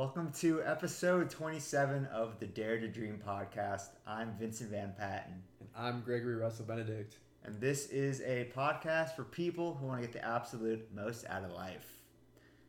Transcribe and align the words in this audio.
Welcome 0.00 0.32
to 0.38 0.62
episode 0.62 1.28
27 1.28 2.06
of 2.06 2.40
the 2.40 2.46
Dare 2.46 2.80
to 2.80 2.88
Dream 2.88 3.20
podcast. 3.22 3.90
I'm 4.06 4.32
Vincent 4.38 4.70
Van 4.70 4.94
Patten. 4.98 5.34
And 5.60 5.68
I'm 5.76 6.00
Gregory 6.00 6.36
Russell 6.36 6.64
Benedict. 6.64 7.18
And 7.44 7.60
this 7.60 7.84
is 7.90 8.22
a 8.22 8.48
podcast 8.56 9.14
for 9.14 9.24
people 9.24 9.74
who 9.74 9.84
want 9.84 10.00
to 10.00 10.08
get 10.08 10.14
the 10.14 10.24
absolute 10.26 10.88
most 10.94 11.26
out 11.28 11.44
of 11.44 11.52
life. 11.52 11.98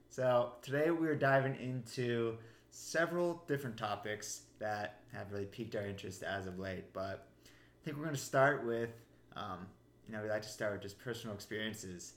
So, 0.10 0.52
today 0.62 0.92
we 0.92 1.08
are 1.08 1.16
diving 1.16 1.56
into 1.56 2.36
several 2.70 3.46
different 3.48 3.78
topics 3.78 4.42
that 4.60 5.00
have 5.14 5.32
really 5.32 5.46
piqued 5.46 5.74
our 5.78 5.88
interest 5.88 6.24
as 6.24 6.48
of 6.48 6.60
late. 6.60 6.92
But 6.92 7.30
I 7.46 7.86
think 7.86 7.96
we're 7.96 8.04
going 8.04 8.14
to 8.16 8.22
start 8.22 8.66
with, 8.66 8.90
um, 9.38 9.68
you 10.06 10.14
know, 10.14 10.22
we 10.22 10.30
like 10.30 10.42
to 10.42 10.50
start 10.50 10.74
with 10.74 10.82
just 10.82 11.00
personal 11.00 11.34
experiences. 11.34 12.12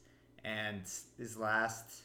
And 0.45 0.83
this 1.17 1.37
last 1.37 2.03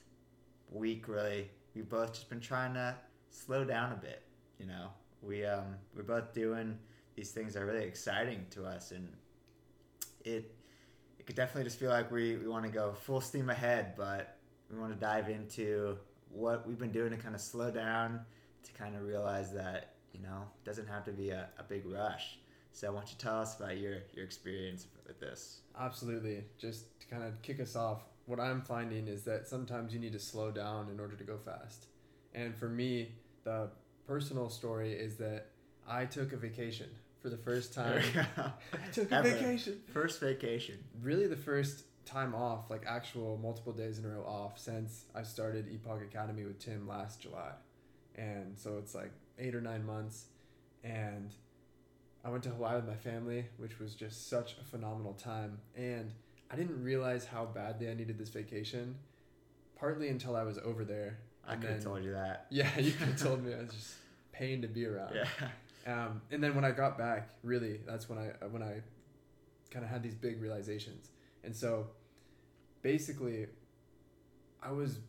week, 0.71 1.07
really, 1.07 1.49
we've 1.75 1.89
both 1.89 2.13
just 2.13 2.29
been 2.29 2.39
trying 2.39 2.73
to 2.73 2.95
slow 3.29 3.63
down 3.63 3.91
a 3.91 3.95
bit. 3.95 4.23
You 4.59 4.67
know, 4.67 4.87
we 5.21 5.45
um, 5.45 5.75
we're 5.95 6.03
both 6.03 6.33
doing 6.33 6.77
these 7.15 7.31
things 7.31 7.53
that 7.53 7.63
are 7.63 7.65
really 7.65 7.85
exciting 7.85 8.45
to 8.51 8.65
us, 8.65 8.91
and 8.91 9.07
it 10.23 10.53
it 11.19 11.25
could 11.25 11.35
definitely 11.35 11.63
just 11.63 11.79
feel 11.79 11.89
like 11.89 12.11
we, 12.11 12.37
we 12.37 12.47
want 12.47 12.65
to 12.65 12.71
go 12.71 12.93
full 12.93 13.21
steam 13.21 13.49
ahead, 13.49 13.93
but 13.95 14.37
we 14.71 14.79
want 14.79 14.93
to 14.93 14.99
dive 14.99 15.29
into 15.29 15.97
what 16.29 16.67
we've 16.67 16.79
been 16.79 16.91
doing 16.91 17.11
to 17.11 17.17
kind 17.17 17.35
of 17.35 17.41
slow 17.41 17.71
down, 17.71 18.21
to 18.63 18.71
kind 18.73 18.95
of 18.95 19.03
realize 19.03 19.51
that 19.53 19.95
you 20.13 20.21
know 20.21 20.43
it 20.61 20.65
doesn't 20.65 20.87
have 20.87 21.03
to 21.05 21.11
be 21.11 21.29
a, 21.29 21.49
a 21.57 21.63
big 21.63 21.85
rush. 21.85 22.39
So, 22.71 22.91
why 22.91 22.99
don't 22.99 23.09
you 23.09 23.17
tell 23.17 23.39
us 23.39 23.57
about 23.57 23.77
your 23.77 23.97
your 24.13 24.25
experience 24.25 24.87
with 25.07 25.19
this? 25.19 25.61
Absolutely. 25.79 26.43
Just 26.57 26.99
to 27.01 27.07
kind 27.07 27.23
of 27.23 27.41
kick 27.41 27.59
us 27.59 27.75
off, 27.75 28.03
what 28.29 28.39
I'm 28.39 28.61
finding 28.61 29.07
is 29.07 29.23
that 29.23 29.47
sometimes 29.47 29.91
you 29.91 29.99
need 29.99 30.13
to 30.13 30.19
slow 30.19 30.51
down 30.51 30.87
in 30.91 30.99
order 30.99 31.15
to 31.15 31.23
go 31.23 31.37
fast. 31.37 31.87
And 32.35 32.55
for 32.55 32.69
me, 32.69 33.13
the 33.43 33.69
personal 34.05 34.51
story 34.51 34.93
is 34.93 35.15
that 35.15 35.47
I 35.87 36.05
took 36.05 36.31
a 36.31 36.37
vacation 36.37 36.89
for 37.23 37.29
the 37.29 37.37
first 37.37 37.73
time. 37.73 38.03
I 38.37 38.91
took 38.93 39.11
a 39.11 39.15
Ever. 39.15 39.31
vacation. 39.31 39.79
First 39.91 40.19
vacation. 40.19 40.77
Really, 41.01 41.25
the 41.25 41.35
first 41.35 41.85
time 42.05 42.35
off, 42.35 42.69
like 42.69 42.83
actual 42.87 43.39
multiple 43.41 43.73
days 43.73 43.97
in 43.97 44.05
a 44.05 44.09
row 44.09 44.23
off, 44.23 44.59
since 44.59 45.05
I 45.15 45.23
started 45.23 45.67
Epoch 45.67 46.03
Academy 46.03 46.45
with 46.45 46.59
Tim 46.59 46.87
last 46.87 47.19
July. 47.19 47.53
And 48.15 48.55
so 48.55 48.77
it's 48.77 48.93
like 48.93 49.11
eight 49.39 49.55
or 49.55 49.61
nine 49.61 49.83
months. 49.83 50.25
And 50.83 51.31
I 52.23 52.29
went 52.29 52.43
to 52.43 52.49
Hawaii 52.49 52.75
with 52.75 52.87
my 52.87 52.95
family, 52.95 53.45
which 53.57 53.79
was 53.79 53.95
just 53.95 54.29
such 54.29 54.55
a 54.61 54.63
phenomenal 54.63 55.13
time. 55.13 55.57
And 55.75 56.11
I 56.51 56.55
didn't 56.55 56.83
realize 56.83 57.25
how 57.25 57.45
badly 57.45 57.89
I 57.89 57.93
needed 57.93 58.17
this 58.17 58.29
vacation, 58.29 58.95
partly 59.79 60.09
until 60.09 60.35
I 60.35 60.43
was 60.43 60.57
over 60.59 60.83
there. 60.83 61.19
I 61.47 61.55
could 61.55 61.69
have 61.69 61.83
told 61.83 62.03
you 62.03 62.11
that. 62.13 62.47
Yeah, 62.49 62.77
you 62.79 62.91
could 62.91 63.07
have 63.07 63.21
told 63.21 63.43
me 63.43 63.53
I 63.53 63.59
was 63.59 63.71
just 63.71 63.93
pain 64.31 64.61
to 64.61 64.67
be 64.67 64.85
around. 64.85 65.15
Yeah. 65.15 65.25
Um, 65.87 66.21
and 66.31 66.43
then 66.43 66.55
when 66.55 66.65
I 66.65 66.71
got 66.71 66.97
back, 66.97 67.29
really, 67.43 67.79
that's 67.87 68.09
when 68.09 68.19
I 68.19 68.45
when 68.47 68.61
I 68.61 68.81
kind 69.71 69.83
of 69.85 69.91
had 69.91 70.03
these 70.03 70.15
big 70.15 70.41
realizations. 70.41 71.09
And 71.43 71.55
so, 71.55 71.87
basically, 72.81 73.47
I 74.61 74.71
was 74.71 74.99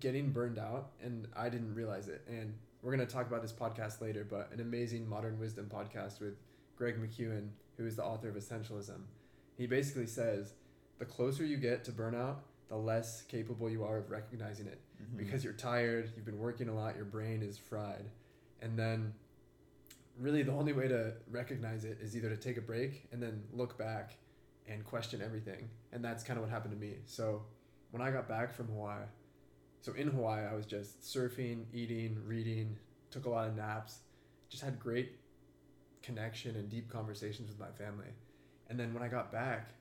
getting 0.00 0.30
burned 0.30 0.58
out, 0.58 0.90
and 1.02 1.28
I 1.36 1.48
didn't 1.48 1.74
realize 1.74 2.08
it. 2.08 2.22
And 2.28 2.54
we're 2.82 2.90
gonna 2.90 3.06
talk 3.06 3.26
about 3.26 3.42
this 3.42 3.52
podcast 3.52 4.00
later, 4.00 4.26
but 4.28 4.50
an 4.52 4.60
amazing 4.60 5.08
modern 5.08 5.38
wisdom 5.38 5.70
podcast 5.72 6.20
with 6.20 6.34
Greg 6.76 6.96
McKeown, 7.00 7.48
who 7.76 7.86
is 7.86 7.96
the 7.96 8.04
author 8.04 8.28
of 8.28 8.36
Essentialism. 8.36 9.00
He 9.56 9.66
basically 9.66 10.06
says, 10.06 10.52
the 10.98 11.04
closer 11.04 11.44
you 11.44 11.56
get 11.56 11.84
to 11.84 11.92
burnout, 11.92 12.36
the 12.68 12.76
less 12.76 13.22
capable 13.22 13.68
you 13.68 13.84
are 13.84 13.98
of 13.98 14.10
recognizing 14.10 14.66
it 14.66 14.80
Mhm. 15.02 15.16
because 15.16 15.44
you're 15.44 15.52
tired, 15.52 16.10
you've 16.16 16.24
been 16.24 16.38
working 16.38 16.68
a 16.68 16.74
lot, 16.74 16.96
your 16.96 17.04
brain 17.04 17.42
is 17.42 17.58
fried. 17.58 18.10
And 18.60 18.78
then 18.78 19.14
really 20.18 20.42
the 20.42 20.52
only 20.52 20.72
way 20.72 20.88
to 20.88 21.16
recognize 21.28 21.84
it 21.84 21.98
is 22.00 22.16
either 22.16 22.28
to 22.30 22.36
take 22.36 22.56
a 22.56 22.60
break 22.60 23.08
and 23.12 23.22
then 23.22 23.42
look 23.52 23.76
back 23.76 24.16
and 24.66 24.84
question 24.84 25.20
everything. 25.20 25.68
And 25.92 26.04
that's 26.04 26.22
kind 26.22 26.38
of 26.38 26.44
what 26.44 26.50
happened 26.50 26.72
to 26.72 26.78
me. 26.80 26.98
So 27.06 27.44
when 27.90 28.00
I 28.00 28.10
got 28.10 28.28
back 28.28 28.52
from 28.52 28.68
Hawaii, 28.68 29.04
so 29.80 29.92
in 29.92 30.08
Hawaii, 30.08 30.44
I 30.46 30.54
was 30.54 30.64
just 30.66 31.00
surfing, 31.02 31.66
eating, 31.74 32.24
reading, 32.26 32.78
took 33.10 33.26
a 33.26 33.30
lot 33.30 33.48
of 33.48 33.56
naps, 33.56 34.00
just 34.48 34.62
had 34.62 34.78
great 34.78 35.18
connection 36.02 36.56
and 36.56 36.68
deep 36.70 36.88
conversations 36.88 37.48
with 37.48 37.58
my 37.58 37.70
family. 37.72 38.08
And 38.68 38.78
then 38.80 38.94
when 38.94 39.02
I 39.02 39.08
got 39.08 39.30
back, 39.30 39.74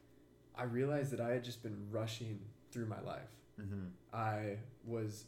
I 0.55 0.63
realized 0.63 1.11
that 1.11 1.19
I 1.19 1.31
had 1.31 1.43
just 1.43 1.63
been 1.63 1.87
rushing 1.91 2.39
through 2.71 2.85
my 2.85 3.01
life. 3.01 3.29
Mhm. 3.59 3.91
I 4.11 4.59
was 4.85 5.27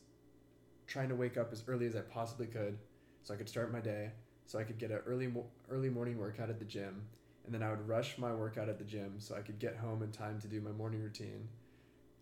trying 0.88 1.10
to 1.10 1.16
wake 1.16 1.38
up 1.38 1.52
as 1.52 1.64
early 1.68 1.86
as 1.88 1.96
I 1.96 2.02
possibly 2.02 2.48
could 2.48 2.78
so 3.24 3.34
I 3.34 3.38
could 3.38 3.50
start 3.50 3.72
my 3.72 3.82
day, 3.82 4.12
so 4.46 4.60
I 4.60 4.64
could 4.64 4.78
get 4.78 4.92
an 4.92 4.98
early 5.00 5.28
mo- 5.28 5.50
early 5.70 5.90
morning 5.90 6.18
workout 6.18 6.50
at 6.50 6.60
the 6.60 6.66
gym, 6.66 7.08
and 7.44 7.54
then 7.54 7.64
I 7.64 7.72
would 7.72 7.88
rush 7.88 8.18
my 8.18 8.34
workout 8.34 8.70
at 8.70 8.78
the 8.78 8.84
gym 8.86 9.20
so 9.20 9.36
I 9.36 9.42
could 9.42 9.60
get 9.60 9.76
home 9.78 10.04
in 10.04 10.12
time 10.12 10.40
to 10.42 10.48
do 10.48 10.62
my 10.62 10.72
morning 10.72 11.02
routine. 11.02 11.50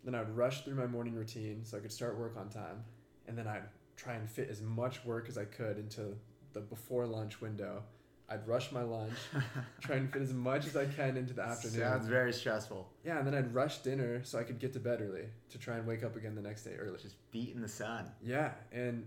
Then 0.04 0.16
I 0.16 0.22
would 0.22 0.36
rush 0.36 0.64
through 0.64 0.76
my 0.76 0.88
morning 0.88 1.14
routine 1.16 1.64
so 1.66 1.78
I 1.78 1.82
could 1.82 1.92
start 1.92 2.18
work 2.18 2.38
on 2.38 2.50
time, 2.50 2.84
and 3.28 3.38
then 3.38 3.48
I'd 3.48 3.70
try 3.96 4.16
and 4.16 4.30
fit 4.30 4.50
as 4.50 4.62
much 4.62 5.04
work 5.06 5.28
as 5.30 5.38
I 5.38 5.46
could 5.46 5.78
into 5.78 6.18
the 6.54 6.62
before 6.62 7.06
lunch 7.06 7.42
window. 7.42 7.84
I'd 8.30 8.48
rush 8.48 8.72
my 8.72 8.84
lunch, 8.84 9.18
try 9.82 9.98
and 9.98 10.12
fit 10.12 10.22
as 10.22 10.34
much 10.34 10.66
as 10.66 10.76
I 10.78 10.86
can 10.86 11.18
into 11.18 11.34
the 11.34 11.44
afternoon. 11.44 11.80
Sounds 11.80 12.08
very 12.08 12.32
stressful. 12.32 12.90
Yeah, 13.06 13.18
and 13.18 13.28
then 13.28 13.36
I'd 13.36 13.54
rush 13.54 13.80
dinner 13.80 14.24
so 14.24 14.40
I 14.40 14.44
could 14.44 14.60
get 14.60 14.74
to 14.74 14.80
bed 14.80 15.02
early 15.02 15.26
to 15.50 15.58
try 15.58 15.78
and 15.78 15.86
wake 15.86 16.04
up 16.04 16.16
again 16.16 16.34
the 16.34 16.42
next 16.42 16.64
day 16.64 16.76
early. 16.80 16.98
Just 17.02 17.16
beating 17.32 17.62
the 17.62 17.68
sun. 17.68 18.10
Yeah, 18.24 18.52
and 18.72 19.06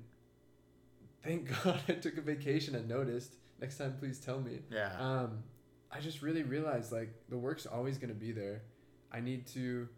thank 1.25 1.51
God 1.65 1.81
I 1.89 1.93
took 1.93 2.19
a 2.19 2.21
vacation 2.21 2.75
and 2.75 2.89
noticed. 2.89 3.37
Next 3.61 3.79
time, 3.79 3.97
please 3.99 4.19
tell 4.19 4.39
me. 4.39 4.61
Yeah. 4.71 4.93
Um, 4.99 5.43
I 5.91 6.01
just 6.01 6.21
really 6.21 6.43
realized 6.43 6.93
like 6.93 7.15
the 7.29 7.39
work's 7.39 7.65
always 7.65 7.97
going 7.97 8.11
to 8.13 8.21
be 8.21 8.33
there. 8.33 8.63
I 9.11 9.21
need 9.21 9.47
to 9.49 9.89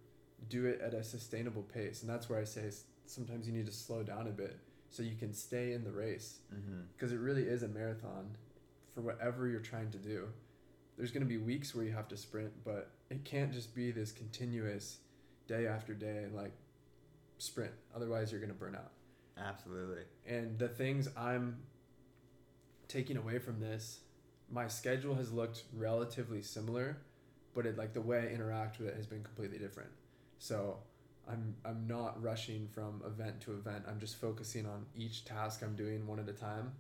do 0.49 0.67
it 0.67 0.81
at 0.81 0.95
a 0.95 1.03
sustainable 1.03 1.63
pace, 1.63 2.03
and 2.03 2.11
that's 2.11 2.31
where 2.31 2.39
I 2.39 2.45
say 2.45 2.71
sometimes 3.07 3.49
you 3.49 3.53
need 3.53 3.67
to 3.67 3.73
slow 3.73 4.03
down 4.03 4.29
a 4.29 4.31
bit 4.31 4.59
so 4.91 5.03
you 5.03 5.17
can 5.17 5.35
stay 5.35 5.73
in 5.73 5.85
the 5.85 5.91
race 5.91 6.39
mm-hmm. 6.55 6.81
because 6.93 7.13
it 7.13 7.19
really 7.19 7.43
is 7.43 7.63
a 7.63 7.69
marathon 7.69 8.37
for 8.99 9.03
whatever 9.03 9.47
you're 9.47 9.61
trying 9.61 9.89
to 9.93 9.99
do. 9.99 10.27
There's 10.97 11.13
going 11.13 11.23
to 11.23 11.29
be 11.29 11.39
weeks 11.39 11.73
where 11.73 11.85
you 11.85 11.93
have 11.93 12.09
to 12.09 12.17
sprint, 12.17 12.51
but 12.65 12.91
it 13.11 13.25
can't 13.25 13.53
just 13.53 13.73
be 13.73 13.93
this 13.93 14.11
continuous 14.11 14.99
day 15.47 15.69
after 15.69 15.95
day 15.95 16.27
like 16.35 16.51
sprint. 17.39 17.71
Otherwise, 17.95 18.33
you're 18.33 18.41
going 18.41 18.53
to 18.53 18.59
burn 18.59 18.75
out. 18.75 18.91
Absolutely. 19.41 20.03
And 20.27 20.59
the 20.59 20.67
things 20.67 21.09
I'm 21.17 21.59
taking 22.89 23.17
away 23.17 23.39
from 23.39 23.61
this, 23.61 24.01
my 24.51 24.67
schedule 24.67 25.15
has 25.15 25.33
looked 25.33 25.63
relatively 25.77 26.43
similar, 26.43 26.99
but 27.55 27.67
it 27.67 27.79
like 27.79 27.95
the 27.95 28.01
way 28.01 28.29
I 28.29 28.35
interact 28.35 28.81
with 28.81 28.89
it 28.89 28.97
has 28.97 29.07
been 29.07 29.23
completely 29.23 29.59
different. 29.59 29.91
So 30.41 30.79
I'm 31.31 31.55
I'm 31.65 31.87
not 31.87 32.21
rushing 32.21 32.67
from 32.75 33.01
event 33.07 33.43
to 33.43 33.53
event. 33.53 33.85
I'm 33.89 34.01
just 34.01 34.21
focusing 34.21 34.67
on 34.67 34.87
each 34.97 35.25
task 35.25 35.63
I'm 35.63 35.77
doing 35.77 36.05
one 36.05 36.19
at 36.19 36.29
a 36.29 36.33
time, 36.33 36.73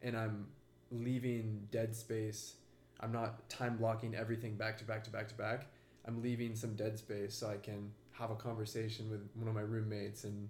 and 0.00 0.16
I'm 0.16 0.46
leaving 0.90 1.68
dead 1.70 1.94
space. 1.94 2.54
I'm 3.00 3.12
not 3.12 3.48
time 3.48 3.76
blocking 3.76 4.14
everything 4.14 4.56
back 4.56 4.78
to 4.78 4.84
back 4.84 5.04
to 5.04 5.10
back 5.10 5.28
to 5.28 5.34
back. 5.34 5.66
I'm 6.06 6.22
leaving 6.22 6.54
some 6.54 6.74
dead 6.74 6.98
space 6.98 7.34
so 7.34 7.48
I 7.48 7.56
can 7.56 7.90
have 8.12 8.30
a 8.30 8.36
conversation 8.36 9.10
with 9.10 9.28
one 9.34 9.48
of 9.48 9.54
my 9.54 9.60
roommates 9.60 10.24
and 10.24 10.48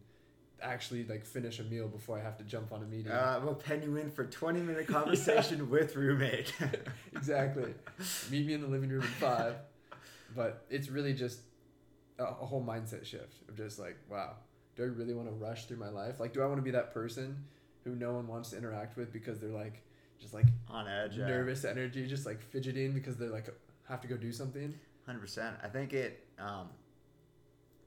actually 0.62 1.04
like 1.04 1.24
finish 1.24 1.58
a 1.58 1.64
meal 1.64 1.88
before 1.88 2.18
I 2.18 2.22
have 2.22 2.38
to 2.38 2.44
jump 2.44 2.72
on 2.72 2.82
a 2.82 2.86
meeting. 2.86 3.12
Uh, 3.12 3.40
we'll 3.42 3.54
pen 3.54 3.82
you 3.82 3.96
in 3.96 4.10
for 4.10 4.24
20 4.24 4.60
minute 4.60 4.86
conversation 4.88 5.70
with 5.70 5.96
roommate. 5.96 6.52
exactly. 7.14 7.74
Meet 8.30 8.46
me 8.46 8.54
in 8.54 8.60
the 8.60 8.68
living 8.68 8.90
room 8.90 9.02
at 9.02 9.08
five. 9.08 9.54
But 10.34 10.64
it's 10.70 10.88
really 10.88 11.14
just 11.14 11.40
a, 12.18 12.24
a 12.24 12.46
whole 12.46 12.62
mindset 12.62 13.04
shift 13.04 13.48
of 13.48 13.56
just 13.56 13.78
like, 13.78 13.96
wow, 14.10 14.34
do 14.76 14.82
I 14.82 14.86
really 14.86 15.14
want 15.14 15.28
to 15.28 15.34
rush 15.34 15.66
through 15.66 15.78
my 15.78 15.88
life? 15.88 16.20
Like, 16.20 16.32
do 16.32 16.42
I 16.42 16.46
want 16.46 16.58
to 16.58 16.62
be 16.62 16.72
that 16.72 16.92
person 16.92 17.44
who 17.84 17.94
no 17.94 18.12
one 18.12 18.26
wants 18.26 18.50
to 18.50 18.58
interact 18.58 18.96
with 18.96 19.12
because 19.12 19.38
they're 19.38 19.50
like, 19.50 19.82
just 20.20 20.34
like 20.34 20.46
On 20.68 20.86
edge. 20.88 21.16
yeah. 21.16 21.26
nervous 21.26 21.64
energy, 21.64 22.06
just 22.06 22.26
like 22.26 22.40
fidgeting 22.42 22.92
because 22.92 23.16
they're 23.16 23.30
like 23.30 23.48
have 23.88 24.00
to 24.00 24.08
go 24.08 24.16
do 24.16 24.32
something? 24.32 24.74
Hundred 25.04 25.20
percent. 25.20 25.56
I 25.62 25.68
think 25.68 25.92
it. 25.92 26.26
Um, 26.38 26.68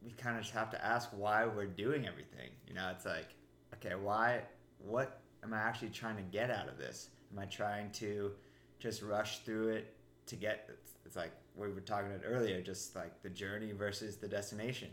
we 0.01 0.11
kind 0.11 0.37
of 0.37 0.43
just 0.43 0.53
have 0.53 0.71
to 0.71 0.85
ask 0.85 1.09
why 1.11 1.45
we're 1.45 1.65
doing 1.65 2.07
everything. 2.07 2.49
You 2.67 2.73
know, 2.73 2.89
it's 2.91 3.05
like, 3.05 3.27
okay, 3.75 3.95
why? 3.95 4.43
What 4.77 5.19
am 5.43 5.53
I 5.53 5.57
actually 5.57 5.89
trying 5.89 6.15
to 6.15 6.21
get 6.21 6.49
out 6.49 6.69
of 6.69 6.77
this? 6.77 7.09
Am 7.33 7.39
I 7.39 7.45
trying 7.45 7.91
to 7.93 8.31
just 8.79 9.01
rush 9.01 9.39
through 9.39 9.69
it 9.69 9.93
to 10.27 10.35
get? 10.37 10.69
It's, 10.69 10.91
it's 11.05 11.15
like 11.17 11.31
we 11.55 11.67
were 11.69 11.81
talking 11.81 12.07
about 12.11 12.21
earlier, 12.25 12.61
just 12.61 12.95
like 12.95 13.21
the 13.21 13.29
journey 13.29 13.73
versus 13.73 14.15
the 14.17 14.27
destination. 14.27 14.89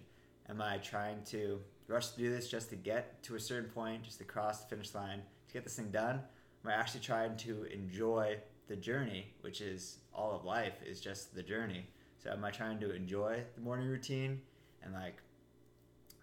Am 0.49 0.61
I 0.61 0.79
trying 0.79 1.23
to 1.27 1.61
rush 1.87 2.09
through 2.09 2.31
this 2.31 2.49
just 2.49 2.71
to 2.71 2.77
get 2.77 3.23
to 3.25 3.37
a 3.37 3.41
certain 3.41 3.71
point, 3.71 4.03
just 4.03 4.19
to 4.19 4.25
cross 4.25 4.61
the 4.63 4.69
finish 4.69 4.93
line, 4.95 5.23
to 5.49 5.55
get 5.55 5.63
this 5.63 5.77
thing 5.77 5.91
done? 5.91 6.21
Am 6.65 6.71
I 6.71 6.75
actually 6.75 7.01
trying 7.01 7.37
to 7.39 7.65
enjoy 7.65 8.39
the 8.69 8.77
journey, 8.77 9.33
which 9.43 9.61
is 9.61 9.99
all 10.13 10.35
of 10.35 10.45
life, 10.45 10.75
is 10.85 11.01
just 11.01 11.35
the 11.35 11.43
journey? 11.43 11.87
So 12.19 12.31
am 12.31 12.45
I 12.45 12.51
trying 12.51 12.81
to 12.81 12.93
enjoy 12.95 13.43
the 13.55 13.61
morning 13.61 13.89
routine 13.89 14.41
and 14.83 14.93
like 14.93 15.17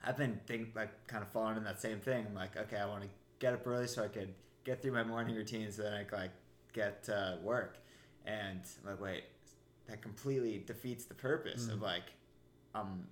I've 0.06 0.18
been 0.18 0.40
think 0.46 0.76
like 0.76 1.08
kind 1.08 1.24
of 1.24 1.30
falling 1.30 1.56
in 1.56 1.64
that 1.64 1.80
same 1.80 2.00
thing. 2.00 2.26
I'm 2.28 2.36
like, 2.36 2.58
okay, 2.58 2.76
I 2.78 2.86
want 2.86 3.04
to 3.04 3.10
get 3.40 3.54
up 3.54 3.66
early 3.66 3.88
so 3.88 4.04
I 4.04 4.10
could 4.10 4.34
get 4.66 4.82
through 4.82 4.92
my 4.92 5.04
morning 5.04 5.34
routine 5.36 5.72
so 5.72 5.84
then 5.84 5.94
I 5.94 6.04
could 6.04 6.20
like 6.20 6.32
get 6.74 7.04
to 7.06 7.40
work. 7.42 7.78
And 8.26 8.60
I'm 8.84 8.92
like, 8.92 9.02
wait, 9.02 9.24
that 9.88 10.02
completely 10.02 10.62
defeats 10.66 11.06
the 11.06 11.14
purpose 11.14 11.68
Mm. 11.68 11.74
of 11.74 11.82
like 11.82 12.12
I'm 12.76 13.08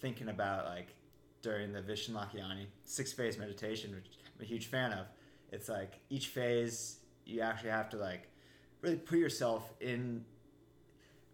thinking 0.00 0.28
about 0.28 0.66
like 0.66 0.94
during 1.42 1.72
the 1.72 1.80
Vishen 1.82 2.10
Lakhiani 2.10 2.66
six 2.84 3.12
phase 3.12 3.36
meditation, 3.38 3.92
which 3.94 4.06
I'm 4.36 4.42
a 4.42 4.44
huge 4.44 4.66
fan 4.66 4.92
of. 4.92 5.06
It's 5.50 5.68
like 5.68 6.00
each 6.08 6.28
phase 6.28 6.98
you 7.26 7.40
actually 7.40 7.70
have 7.70 7.90
to 7.90 7.96
like 7.96 8.28
really 8.80 8.96
put 8.96 9.18
yourself 9.18 9.72
in. 9.80 10.24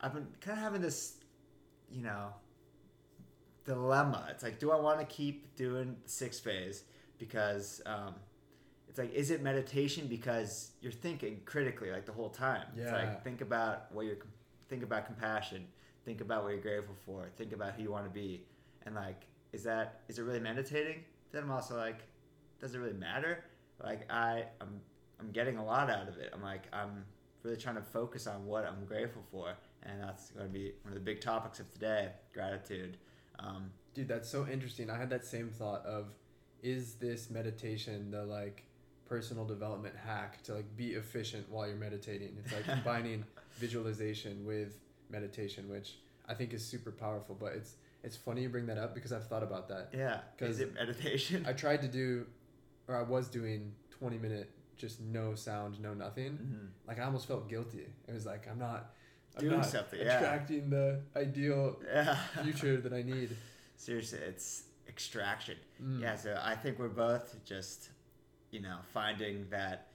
I've 0.01 0.13
been 0.13 0.27
kind 0.41 0.59
of 0.59 0.65
having 0.65 0.83
this, 0.83 1.15
you 1.91 2.03
know, 2.03 2.35
dilemma. 3.65 4.29
It's 4.31 4.43
like, 4.43 4.59
do 4.59 4.71
I 4.71 4.81
want 4.81 5.01
to 5.01 5.07
keep 5.07 5.55
doing 5.57 5.97
the 6.03 6.09
six 6.09 6.39
phase 6.39 6.85
because 7.19 7.81
um, 7.87 8.15
it's 8.89 8.99
like, 8.99 9.13
is 9.13 9.31
it 9.31 9.43
meditation 9.43 10.07
because 10.07 10.71
you're 10.81 10.93
thinking 10.93 11.41
critically 11.45 11.91
like 11.91 12.07
the 12.07 12.13
whole 12.13 12.31
time? 12.31 12.67
It's 12.77 12.87
Yeah. 12.87 12.99
like 12.99 13.25
think 13.25 13.41
about 13.41 13.93
what 13.93 14.07
you're 14.07 14.19
think 14.69 14.83
about 14.83 15.07
compassion, 15.07 15.67
think 16.05 16.21
about 16.21 16.43
what 16.43 16.51
you're 16.51 16.61
grateful 16.61 16.97
for, 17.05 17.29
think 17.37 17.53
about 17.53 17.75
who 17.75 17.83
you 17.83 17.91
want 17.91 18.05
to 18.05 18.11
be, 18.11 18.45
and 18.85 18.95
like, 18.95 19.27
is 19.53 19.63
that 19.65 20.01
is 20.09 20.19
it 20.19 20.23
really 20.23 20.41
meditating? 20.41 21.05
Then 21.33 21.45
I'm 21.45 21.51
also 21.51 21.77
like, 21.77 22.01
does 22.61 22.75
it 22.75 22.79
really 22.79 22.93
matter? 22.95 23.45
Like 23.83 24.11
I 24.11 24.45
I'm 24.61 24.81
I'm 25.21 25.31
getting 25.33 25.57
a 25.59 25.65
lot 25.65 25.91
out 25.91 26.09
of 26.09 26.17
it. 26.19 26.31
I'm 26.33 26.43
like 26.43 26.65
I'm 26.73 27.05
really 27.43 27.57
trying 27.57 27.77
to 27.77 27.83
focus 27.83 28.27
on 28.27 28.45
what 28.47 28.65
I'm 28.67 28.85
grateful 28.87 29.23
for, 29.31 29.55
and 29.83 30.03
that's 30.03 30.31
going 30.31 30.47
to 30.47 30.53
be 30.53 30.73
one 30.83 30.93
of 30.93 30.95
the 30.95 31.05
big 31.05 31.21
topics 31.21 31.61
of 31.61 31.73
today: 31.73 32.11
gratitude. 32.33 32.97
Um, 33.39 33.71
Dude, 33.95 34.09
that's 34.09 34.29
so 34.29 34.47
interesting. 34.47 34.91
I 34.91 34.99
had 34.99 35.09
that 35.11 35.25
same 35.25 35.49
thought 35.49 35.85
of 35.87 36.09
is 36.63 36.95
this 36.95 37.31
meditation 37.31 38.11
the 38.11 38.25
like 38.25 38.65
personal 39.09 39.45
development 39.45 39.95
hack 40.05 40.43
to 40.43 40.55
like 40.55 40.77
be 40.77 40.89
efficient 40.95 41.49
while 41.51 41.67
you're 41.67 41.77
meditating? 41.77 42.37
It's 42.43 42.53
like 42.53 42.65
combining 42.77 43.25
visualization 43.59 44.45
with 44.47 44.79
meditation, 45.11 45.69
which 45.69 45.97
I 46.29 46.35
think 46.35 46.53
is 46.53 46.65
super 46.65 46.91
powerful, 46.93 47.37
but 47.39 47.53
it's 47.55 47.75
it's 48.03 48.17
funny 48.17 48.43
you 48.43 48.49
bring 48.49 48.67
that 48.67 48.79
up 48.79 48.95
because 48.95 49.13
I've 49.13 49.27
thought 49.27 49.43
about 49.43 49.69
that. 49.69 49.91
yeah, 49.93 50.21
'Cause 50.39 50.51
is 50.51 50.61
it 50.61 50.75
meditation? 50.75 51.45
I 51.49 51.53
tried 51.53 51.83
to 51.83 51.89
do 51.89 52.27
or 52.89 52.97
I 52.97 53.03
was 53.03 53.29
doing 53.29 53.73
20 53.91 54.19
minute 54.19 54.51
just 54.77 55.01
no 55.01 55.35
sound, 55.35 55.81
no 55.81 55.95
nothing. 55.95 56.33
Mhm. 56.39 56.69
Like 56.87 56.99
I 57.01 57.05
almost 57.05 57.27
felt 57.27 57.49
guilty. 57.49 57.87
It 58.07 58.13
was 58.13 58.27
like 58.27 58.47
I'm 58.49 58.59
not 58.59 58.93
I'm 59.37 59.43
Doing 59.43 59.57
not 59.57 59.67
something, 59.67 60.01
yeah. 60.01 60.17
attracting 60.19 60.71
the 60.71 61.03
ideal 61.15 61.79
Yeah. 61.85 62.15
future 62.43 62.79
that 62.81 62.93
I 62.93 63.03
need. 63.03 63.37
Seriously, 63.77 64.19
it's 64.21 64.65
extraction. 64.89 65.57
Mm. 65.83 66.01
Yeah, 66.01 66.17
so 66.17 66.41
I 66.43 66.55
think 66.55 66.79
we're 66.79 66.89
both 66.89 67.37
just, 67.45 67.91
you 68.51 68.61
know, 68.61 68.79
finding 68.95 69.47
that. 69.51 69.89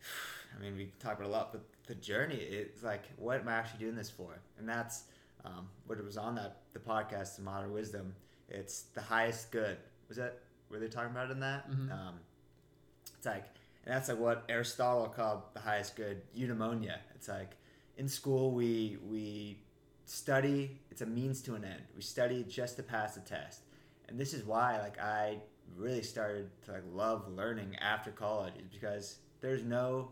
I 0.56 0.62
mean, 0.62 0.74
we 0.76 0.90
talk 1.00 1.18
about 1.18 1.28
a 1.28 1.32
lot, 1.32 1.52
but 1.52 1.62
the 1.86 1.94
journey 1.96 2.36
is 2.36 2.82
like, 2.82 3.02
what 3.18 3.40
am 3.40 3.48
I 3.48 3.52
actually 3.52 3.80
doing 3.80 3.94
this 3.94 4.08
for? 4.08 4.38
And 4.58 4.66
that's 4.66 5.04
um, 5.44 5.68
what 5.86 5.98
it 5.98 6.04
was 6.04 6.16
on 6.16 6.34
that 6.36 6.62
the 6.72 6.78
podcast, 6.78 7.36
the 7.36 7.42
Modern 7.42 7.72
Wisdom. 7.72 8.14
It's 8.48 8.82
the 8.94 9.02
highest 9.02 9.50
good. 9.50 9.76
Was 10.08 10.16
that 10.16 10.38
were 10.70 10.78
they 10.78 10.88
talking 10.88 11.10
about 11.10 11.28
it 11.28 11.32
in 11.32 11.40
that? 11.40 11.70
Mhm. 11.70 11.90
Um, 11.92 12.20
it's 13.16 13.26
like, 13.26 13.44
and 13.84 13.94
that's 13.94 14.08
like 14.08 14.18
what 14.18 14.44
Aristotle 14.48 15.08
called 15.08 15.42
the 15.54 15.60
highest 15.60 15.96
good, 15.96 16.22
eudaimonia. 16.34 16.98
It's 17.14 17.28
like 17.28 17.56
in 17.96 18.08
school 18.08 18.52
we 18.52 18.98
we 19.04 19.62
study. 20.04 20.80
It's 20.90 21.02
a 21.02 21.06
means 21.06 21.42
to 21.42 21.54
an 21.54 21.64
end. 21.64 21.82
We 21.94 22.02
study 22.02 22.44
just 22.44 22.76
to 22.76 22.82
pass 22.82 23.16
a 23.16 23.20
test, 23.20 23.62
and 24.08 24.18
this 24.18 24.34
is 24.34 24.44
why 24.44 24.80
like 24.80 24.98
I 25.00 25.40
really 25.76 26.02
started 26.02 26.50
to 26.64 26.72
like 26.72 26.84
love 26.92 27.28
learning 27.28 27.76
after 27.76 28.10
college 28.12 28.54
is 28.56 28.66
because 28.68 29.18
there's 29.40 29.62
no 29.62 30.10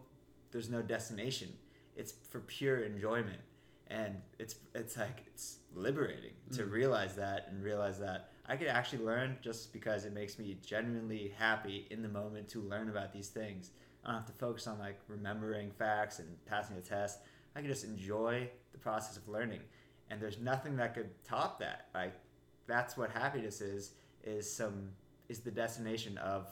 there's 0.50 0.68
no 0.70 0.82
destination. 0.82 1.48
It's 1.96 2.12
for 2.30 2.40
pure 2.40 2.78
enjoyment, 2.84 3.40
and 3.88 4.20
it's 4.38 4.56
it's 4.74 4.96
like 4.96 5.22
it's 5.26 5.58
liberating 5.74 6.32
to 6.52 6.62
Mm. 6.62 6.70
realize 6.70 7.16
that 7.16 7.48
and 7.48 7.62
realize 7.62 7.98
that 8.00 8.30
I 8.46 8.56
could 8.56 8.66
actually 8.68 9.04
learn 9.04 9.38
just 9.40 9.72
because 9.72 10.04
it 10.04 10.12
makes 10.12 10.38
me 10.38 10.58
genuinely 10.64 11.32
happy 11.38 11.86
in 11.90 12.02
the 12.02 12.08
moment 12.08 12.48
to 12.48 12.60
learn 12.60 12.90
about 12.90 13.12
these 13.12 13.28
things. 13.28 13.70
I 14.04 14.08
don't 14.08 14.16
have 14.16 14.26
to 14.26 14.32
focus 14.32 14.66
on 14.66 14.78
like 14.78 15.00
remembering 15.08 15.70
facts 15.70 16.18
and 16.18 16.28
passing 16.44 16.76
a 16.76 16.80
test. 16.80 17.20
I 17.56 17.60
can 17.60 17.68
just 17.68 17.84
enjoy 17.84 18.50
the 18.72 18.78
process 18.78 19.16
of 19.16 19.26
learning, 19.28 19.60
and 20.10 20.20
there's 20.20 20.38
nothing 20.38 20.76
that 20.76 20.94
could 20.94 21.10
top 21.24 21.58
that. 21.60 21.86
Like 21.94 22.14
that's 22.66 22.96
what 22.96 23.10
happiness 23.10 23.60
is 23.60 23.92
is 24.22 24.50
some 24.50 24.90
is 25.28 25.40
the 25.40 25.50
destination 25.50 26.18
of 26.18 26.48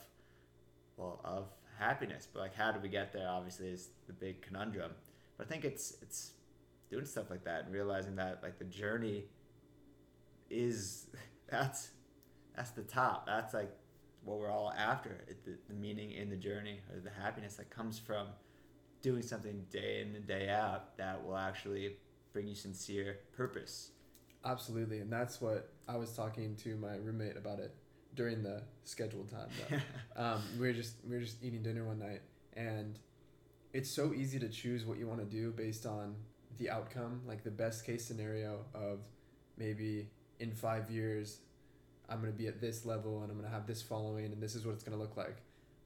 well 0.97 1.19
of 1.23 1.47
happiness 1.79 2.27
but 2.31 2.39
like 2.39 2.55
how 2.55 2.71
do 2.71 2.79
we 2.79 2.89
get 2.89 3.11
there 3.11 3.27
obviously 3.27 3.67
is 3.67 3.89
the 4.07 4.13
big 4.13 4.41
conundrum 4.41 4.91
but 5.37 5.47
i 5.47 5.49
think 5.49 5.65
it's 5.65 5.95
it's 6.01 6.33
doing 6.89 7.05
stuff 7.05 7.29
like 7.29 7.43
that 7.43 7.65
and 7.65 7.73
realizing 7.73 8.15
that 8.15 8.39
like 8.43 8.59
the 8.59 8.65
journey 8.65 9.23
is 10.49 11.07
that's 11.53 11.91
that's 12.55 12.71
the 12.71 12.83
top 12.83 13.25
that's 13.25 13.53
like 13.53 13.71
what 14.25 14.39
we're 14.39 14.51
all 14.51 14.73
after 14.77 15.23
it, 15.27 15.43
the, 15.45 15.51
the 15.67 15.73
meaning 15.73 16.11
in 16.11 16.29
the 16.29 16.35
journey 16.35 16.79
or 16.93 16.99
the 16.99 17.09
happiness 17.09 17.55
that 17.55 17.69
comes 17.69 17.99
from 17.99 18.27
doing 19.01 19.21
something 19.21 19.65
day 19.69 20.01
in 20.01 20.15
and 20.15 20.25
day 20.25 20.49
out 20.49 20.97
that 20.97 21.25
will 21.25 21.37
actually 21.37 21.97
bring 22.31 22.47
you 22.47 22.55
sincere 22.55 23.19
purpose 23.35 23.91
Absolutely, 24.45 24.99
and 24.99 25.11
that's 25.11 25.39
what 25.39 25.69
I 25.87 25.95
was 25.95 26.11
talking 26.11 26.55
to 26.57 26.75
my 26.75 26.95
roommate 26.95 27.37
about 27.37 27.59
it 27.59 27.73
during 28.15 28.43
the 28.43 28.61
scheduled 28.83 29.29
time. 29.29 29.47
Though. 29.69 29.77
um, 30.21 30.41
we 30.59 30.67
were 30.67 30.73
just 30.73 30.95
we 31.07 31.15
were 31.15 31.21
just 31.21 31.41
eating 31.43 31.63
dinner 31.63 31.85
one 31.85 31.99
night, 31.99 32.21
and 32.55 32.99
it's 33.71 33.89
so 33.89 34.13
easy 34.13 34.39
to 34.39 34.49
choose 34.49 34.85
what 34.85 34.97
you 34.97 35.07
want 35.07 35.19
to 35.19 35.25
do 35.25 35.51
based 35.51 35.85
on 35.85 36.15
the 36.57 36.69
outcome, 36.69 37.21
like 37.25 37.43
the 37.43 37.51
best 37.51 37.85
case 37.85 38.05
scenario 38.05 38.65
of 38.75 38.99
maybe 39.57 40.09
in 40.39 40.51
five 40.51 40.89
years, 40.91 41.39
I'm 42.09 42.19
gonna 42.19 42.31
be 42.31 42.47
at 42.47 42.59
this 42.59 42.85
level 42.85 43.21
and 43.21 43.31
I'm 43.31 43.37
gonna 43.37 43.53
have 43.53 43.67
this 43.67 43.81
following, 43.81 44.25
and 44.25 44.41
this 44.41 44.55
is 44.55 44.65
what 44.65 44.73
it's 44.73 44.83
gonna 44.83 44.97
look 44.97 45.15
like. 45.17 45.37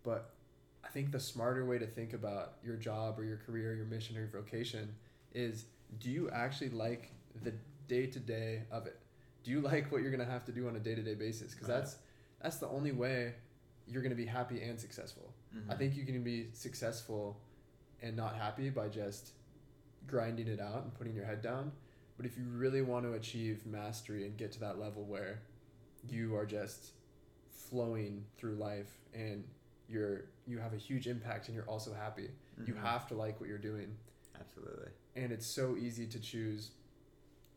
But 0.03 0.31
I 0.83 0.89
think 0.89 1.11
the 1.11 1.19
smarter 1.19 1.65
way 1.65 1.77
to 1.79 1.85
think 1.87 2.13
about 2.13 2.53
your 2.63 2.75
job 2.75 3.19
or 3.19 3.23
your 3.25 3.37
career, 3.37 3.75
your 3.75 3.85
mission 3.85 4.15
or 4.17 4.21
your 4.21 4.29
vocation 4.29 4.95
is: 5.33 5.65
Do 5.99 6.09
you 6.09 6.29
actually 6.31 6.69
like 6.69 7.11
the 7.43 7.53
day 7.87 8.07
to 8.07 8.19
day 8.19 8.63
of 8.71 8.87
it? 8.87 8.99
Do 9.43 9.51
you 9.51 9.61
like 9.71 9.91
what 9.91 10.01
you're 10.01 10.11
gonna 10.11 10.25
have 10.25 10.45
to 10.45 10.51
do 10.51 10.67
on 10.67 10.75
a 10.75 10.79
day 10.79 10.95
to 10.95 11.01
day 11.01 11.13
basis? 11.15 11.53
Because 11.53 11.67
Right. 11.69 11.75
that's 11.79 11.97
that's 12.41 12.57
the 12.57 12.67
only 12.67 12.91
way 12.91 13.33
you're 13.87 14.01
gonna 14.03 14.15
be 14.15 14.25
happy 14.25 14.61
and 14.61 14.79
successful. 14.79 15.33
I 15.69 15.73
Mhm. 15.73 15.77
think 15.77 15.95
you 15.95 16.05
can 16.05 16.23
be 16.23 16.49
successful 16.53 17.39
and 18.01 18.15
not 18.15 18.35
happy 18.35 18.69
by 18.69 18.89
just 18.89 19.31
grinding 20.07 20.47
it 20.47 20.59
out 20.59 20.83
and 20.83 20.93
putting 20.93 21.13
your 21.15 21.25
head 21.25 21.41
down. 21.41 21.71
But 22.17 22.25
if 22.25 22.37
you 22.37 22.45
really 22.45 22.81
want 22.81 23.05
to 23.05 23.13
achieve 23.13 23.65
mastery 23.65 24.25
and 24.25 24.35
get 24.37 24.51
to 24.53 24.59
that 24.61 24.79
level 24.79 25.05
where 25.05 25.41
you 26.09 26.35
are 26.35 26.45
just 26.45 26.91
flowing 27.49 28.25
through 28.37 28.55
life 28.55 28.97
and 29.13 29.43
you're 29.87 30.25
you 30.45 30.57
have 30.59 30.73
a 30.73 30.77
huge 30.77 31.07
impact 31.07 31.47
and 31.47 31.55
you're 31.55 31.65
also 31.69 31.93
happy, 31.93 32.29
you 32.65 32.73
Mhm. 32.73 32.81
have 32.81 33.07
to 33.07 33.13
like 33.15 33.39
what 33.39 33.47
you're 33.49 33.57
doing. 33.57 33.97
absolutely 34.39 34.91
And 35.15 35.31
it's 35.31 35.45
so 35.45 35.75
easy 35.77 36.07
to 36.07 36.19
choose 36.19 36.71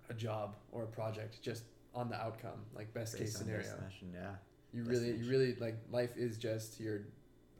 a 0.08 0.14
job 0.14 0.56
or 0.72 0.84
a 0.84 0.86
project 0.86 1.40
just 1.42 1.64
on 1.94 2.08
the 2.08 2.16
outcome, 2.16 2.64
like 2.74 2.92
best 2.94 3.16
case 3.16 3.20
Based 3.32 3.36
on 3.36 3.42
scenario. 3.42 3.62
destination, 3.64 4.12
yeah 4.12 4.36
You 4.72 4.82
really, 4.84 5.16
you 5.16 5.28
really 5.28 5.54
like 5.56 5.76
life 5.90 6.16
is 6.16 6.36
just 6.38 6.78
your 6.80 7.06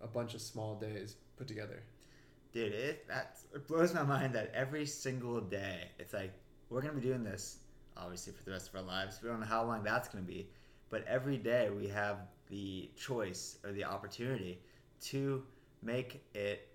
a 0.01 0.07
bunch 0.07 0.35
of 0.35 0.41
small 0.41 0.77
days 0.79 1.17
put 1.37 1.47
together. 1.49 1.83
Dude, 2.53 2.73
it 2.73 3.07
that 3.09 3.39
it 3.55 3.67
blows 3.67 3.93
my 3.95 4.03
mind 4.03 4.35
that 4.35 4.51
every 4.55 4.87
single 4.87 5.41
day 5.41 5.91
it's 5.99 6.13
like 6.15 6.33
we're 6.71 6.81
gonna 6.81 6.95
be 6.95 7.01
doing 7.01 7.25
this 7.25 7.59
obviously 7.97 8.33
for 8.33 8.43
the 8.45 8.53
rest 8.53 8.69
of 8.69 8.77
our 8.77 8.83
lives. 8.83 9.21
We 9.23 9.29
don't 9.29 9.41
know 9.41 9.47
how 9.47 9.65
long 9.65 9.83
that's 9.83 10.09
gonna 10.09 10.25
be, 10.25 10.49
but 10.89 11.05
every 11.07 11.37
day 11.37 11.69
we 11.71 11.89
have 11.89 12.29
the 12.49 12.91
choice 12.97 13.59
or 13.65 13.73
the 13.73 13.85
opportunity 13.85 14.61
to 15.03 15.43
make 15.83 16.23
it 16.35 16.69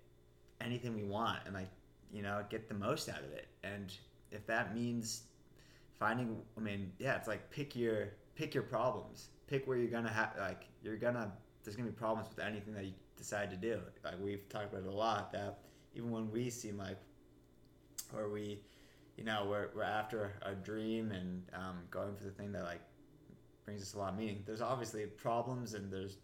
anything 0.60 0.94
we 0.94 1.04
want 1.04 1.40
and 1.44 1.54
like 1.54 1.68
you 2.12 2.22
know 2.22 2.44
get 2.48 2.68
the 2.68 2.74
most 2.74 3.08
out 3.08 3.20
of 3.20 3.32
it. 3.32 3.48
And 3.64 3.92
if 4.30 4.46
that 4.46 4.74
means 4.74 5.22
finding, 5.98 6.36
I 6.56 6.60
mean, 6.60 6.92
yeah, 6.98 7.16
it's 7.16 7.28
like 7.28 7.50
pick 7.50 7.74
your 7.74 8.10
pick 8.34 8.54
your 8.54 8.62
problems. 8.62 9.28
Pick 9.48 9.66
where 9.66 9.76
you're 9.76 9.90
gonna 9.90 10.12
have 10.12 10.34
like 10.38 10.66
you're 10.82 10.96
gonna 10.96 11.32
there's 11.64 11.76
gonna 11.76 11.88
be 11.88 11.94
problems 11.94 12.28
with 12.28 12.44
anything 12.44 12.74
that 12.74 12.84
you 12.84 12.92
decide 13.16 13.50
to 13.50 13.56
do. 13.56 13.80
Like 14.04 14.14
we've 14.22 14.48
talked 14.48 14.72
about 14.72 14.84
it 14.84 14.88
a 14.88 14.96
lot 14.96 15.32
that 15.32 15.58
even 15.94 16.10
when 16.10 16.30
we 16.30 16.50
seem 16.50 16.76
like, 16.76 16.98
or 18.14 18.28
we, 18.28 18.60
you 19.16 19.24
know, 19.24 19.46
we're, 19.48 19.68
we're 19.74 19.82
after 19.82 20.32
a 20.42 20.54
dream 20.54 21.12
and 21.12 21.42
um, 21.54 21.78
going 21.90 22.14
for 22.16 22.24
the 22.24 22.30
thing 22.30 22.52
that 22.52 22.64
like 22.64 22.80
brings 23.64 23.82
us 23.82 23.94
a 23.94 23.98
lot 23.98 24.12
of 24.12 24.18
meaning. 24.18 24.42
There's 24.46 24.60
obviously 24.60 25.04
problems 25.06 25.74
and 25.74 25.92
there's 25.92 26.18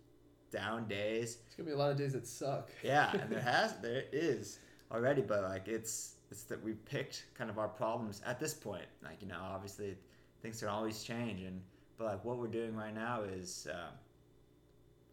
down 0.50 0.87
days. 0.87 1.38
It's 1.46 1.56
gonna 1.56 1.68
be 1.68 1.72
a 1.72 1.78
lot 1.78 1.90
of 1.90 1.96
days 1.96 2.12
that 2.12 2.26
suck. 2.26 2.70
Yeah, 2.82 3.11
and 3.12 3.30
there 3.30 3.40
has 3.42 3.76
there 3.78 4.04
is 4.12 4.58
already, 4.90 5.22
but 5.22 5.42
like 5.42 5.68
it's 5.68 6.14
it's 6.30 6.44
that 6.44 6.62
we 6.62 6.72
picked 6.72 7.25
kind 7.34 7.50
of 7.50 7.58
our 7.58 7.68
problems 7.68 8.22
at 8.26 8.38
this 8.38 8.54
point. 8.54 8.87
Like 9.02 9.20
you 9.20 9.28
know, 9.28 9.40
obviously 9.40 9.96
things 10.42 10.61
can 10.61 10.68
always 10.68 11.02
change, 11.02 11.42
and 11.42 11.61
but 11.96 12.04
like 12.06 12.25
what 12.25 12.38
we're 12.38 12.49
doing 12.49 12.76
right 12.76 12.94
now 12.94 13.22
is. 13.22 13.66
Um, 13.70 13.94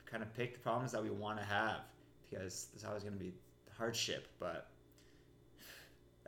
kind 0.09 0.23
of 0.23 0.33
pick 0.35 0.53
the 0.53 0.59
problems 0.59 0.91
that 0.91 1.03
we 1.03 1.09
want 1.09 1.37
to 1.37 1.45
have 1.45 1.81
because 2.29 2.67
there's 2.73 2.83
always 2.83 3.03
going 3.03 3.13
to 3.13 3.19
be 3.19 3.33
hardship, 3.77 4.27
but 4.39 4.67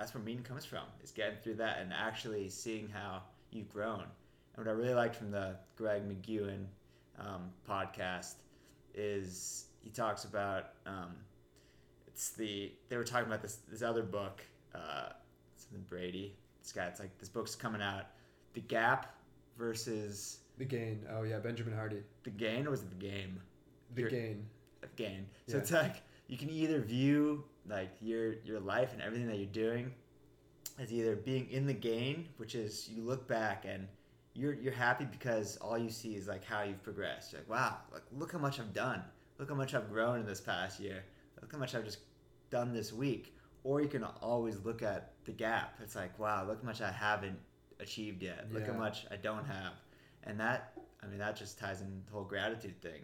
that's 0.01 0.15
where 0.15 0.24
meaning 0.24 0.41
comes 0.43 0.65
from 0.65 0.84
is 1.03 1.12
getting 1.12 1.38
through 1.43 1.53
that 1.53 1.77
and 1.79 1.93
actually 1.93 2.50
seeing 2.50 2.89
how 2.89 3.22
you've 3.51 3.70
grown. 3.70 4.01
And 4.55 4.65
what 4.65 4.67
I 4.67 4.72
really 4.72 4.96
liked 4.96 5.15
from 5.15 5.29
the 5.29 5.55
Greg 5.75 6.01
McKeown 6.10 6.65
um, 7.20 7.51
podcast 7.70 8.34
is 8.96 9.65
he 9.79 9.91
talks 9.91 10.24
about 10.24 10.70
um, 10.88 11.12
it's 12.08 12.31
the 12.31 12.72
they 12.89 12.98
were 12.98 13.03
talking 13.03 13.27
about 13.27 13.43
this 13.43 13.60
this 13.70 13.84
other 13.84 14.01
book 14.01 14.41
uh, 14.74 15.10
something 15.55 15.86
Brady 15.88 16.36
this 16.63 16.72
guy 16.72 16.86
it's 16.86 17.00
like 17.00 17.15
this 17.20 17.29
book's 17.29 17.53
coming 17.53 17.81
out 17.81 18.05
the 18.53 18.62
gap 18.62 19.15
versus 19.55 20.39
The 20.58 20.65
gain. 20.65 21.05
Oh 21.12 21.22
yeah, 21.22 21.38
Benjamin 21.38 21.75
Hardy. 21.75 22.01
the 22.24 22.31
gain 22.31 22.65
or 22.65 22.72
was 22.72 22.81
it 22.81 22.89
the 22.89 23.05
game 23.08 23.39
The 23.93 24.10
gain. 24.10 24.46
The 24.81 24.88
gain. 24.96 25.27
So 25.48 25.58
Yeah. 25.58 25.62
it's 25.62 25.72
like 25.72 26.01
you 26.27 26.38
can 26.38 26.50
either 26.50 26.81
view 26.81 27.43
like 27.68 27.91
your 28.01 28.34
your 28.44 28.60
life 28.60 28.94
and 28.94 29.01
everything 29.01 29.27
that 29.27 29.38
you're 29.38 29.46
doing 29.46 29.91
is 30.80 30.91
either 30.91 31.15
being 31.15 31.50
in 31.50 31.65
the 31.65 31.74
gain, 31.74 32.27
which 32.38 32.56
is 32.56 32.89
you 32.89 33.03
look 33.03 33.27
back 33.27 33.65
and 33.68 33.88
you're 34.34 34.53
you're 34.53 34.74
happy 34.74 35.06
because 35.06 35.58
all 35.58 35.77
you 35.77 35.89
see 35.89 36.15
is 36.15 36.27
like 36.27 36.44
how 36.44 36.63
you've 36.63 36.84
progressed. 36.84 37.32
You're 37.32 37.41
like, 37.41 37.50
wow, 37.50 37.77
like 37.94 38.03
look 38.18 38.32
how 38.32 38.39
much 38.39 38.60
I've 38.60 38.74
done. 38.74 39.03
Look 39.38 39.50
how 39.50 39.56
much 39.56 39.74
I've 39.74 39.91
grown 39.91 40.20
in 40.20 40.25
this 40.25 40.41
past 40.41 40.80
year. 40.80 41.03
Look 41.41 41.51
how 41.51 41.58
much 41.58 41.75
I've 41.75 41.86
just 41.86 42.00
done 42.50 42.74
this 42.74 42.94
week. 42.94 43.36
Or 43.63 43.82
you 43.82 43.88
can 43.88 44.03
always 44.03 44.63
look 44.63 44.82
at 44.82 45.13
the 45.25 45.32
gap. 45.32 45.80
It's 45.84 45.96
like, 45.96 46.18
wow, 46.18 46.46
look 46.48 46.62
how 46.62 46.68
much 46.68 46.82
I 46.82 46.91
haven't 46.91 47.38
achieved 47.80 48.24
yet. 48.24 48.48
Look 48.51 48.65
how 48.65 48.74
much 48.74 49.06
I 49.12 49.18
don't 49.18 49.46
have. 49.46 49.74
And 50.24 50.39
that 50.39 50.74
I 51.03 51.08
mean 51.08 51.20
that 51.20 51.36
just 51.36 51.60
ties 51.60 51.82
in 51.82 52.01
the 52.06 52.12
whole 52.12 52.24
gratitude 52.24 52.82
thing. 52.82 53.01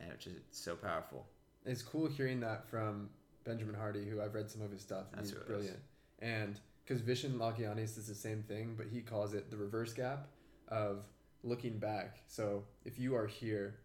And 0.00 0.10
which 0.10 0.26
is 0.26 0.34
so 0.50 0.74
powerful. 0.74 1.26
It's 1.64 1.82
cool 1.82 2.08
hearing 2.08 2.40
that 2.40 2.68
from 2.68 3.08
Benjamin 3.44 3.74
Hardy, 3.74 4.04
who 4.08 4.20
I've 4.20 4.34
read 4.34 4.50
some 4.50 4.62
of 4.62 4.70
his 4.70 4.80
stuff. 4.82 5.06
That's 5.14 5.30
he's 5.30 5.38
it 5.38 5.42
is. 5.42 5.46
brilliant. 5.46 5.78
And 6.20 6.60
because 6.84 7.02
Vishen 7.02 7.34
Lakhiani's 7.38 7.96
is 7.96 8.06
the 8.06 8.14
same 8.14 8.42
thing, 8.42 8.74
but 8.76 8.86
he 8.86 9.00
calls 9.00 9.34
it 9.34 9.50
the 9.50 9.56
reverse 9.56 9.92
gap 9.92 10.28
of 10.68 11.04
looking 11.42 11.78
back. 11.78 12.20
So 12.26 12.64
if 12.84 12.98
you 12.98 13.14
are 13.16 13.26
here, 13.26 13.76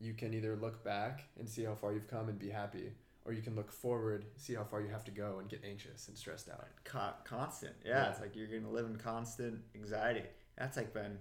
you 0.00 0.12
can 0.14 0.34
either 0.34 0.56
look 0.56 0.82
back 0.84 1.24
and 1.38 1.48
see 1.48 1.64
how 1.64 1.74
far 1.74 1.92
you've 1.92 2.08
come 2.08 2.28
and 2.28 2.38
be 2.38 2.50
happy, 2.50 2.92
or 3.24 3.32
you 3.32 3.42
can 3.42 3.54
look 3.56 3.70
forward, 3.72 4.26
see 4.36 4.54
how 4.54 4.64
far 4.64 4.80
you 4.80 4.88
have 4.88 5.04
to 5.04 5.10
go 5.10 5.38
and 5.38 5.48
get 5.48 5.62
anxious 5.64 6.08
and 6.08 6.16
stressed 6.16 6.48
out. 6.50 6.66
Con- 6.84 7.14
constant. 7.24 7.74
Yeah, 7.84 8.04
Yeah. 8.04 8.10
it's 8.10 8.20
like 8.20 8.34
you're 8.36 8.48
gonna 8.48 8.70
live 8.72 8.86
in 8.86 8.96
constant 8.96 9.60
anxiety. 9.74 10.24
That's 10.56 10.76
like 10.76 10.92
been 10.92 11.18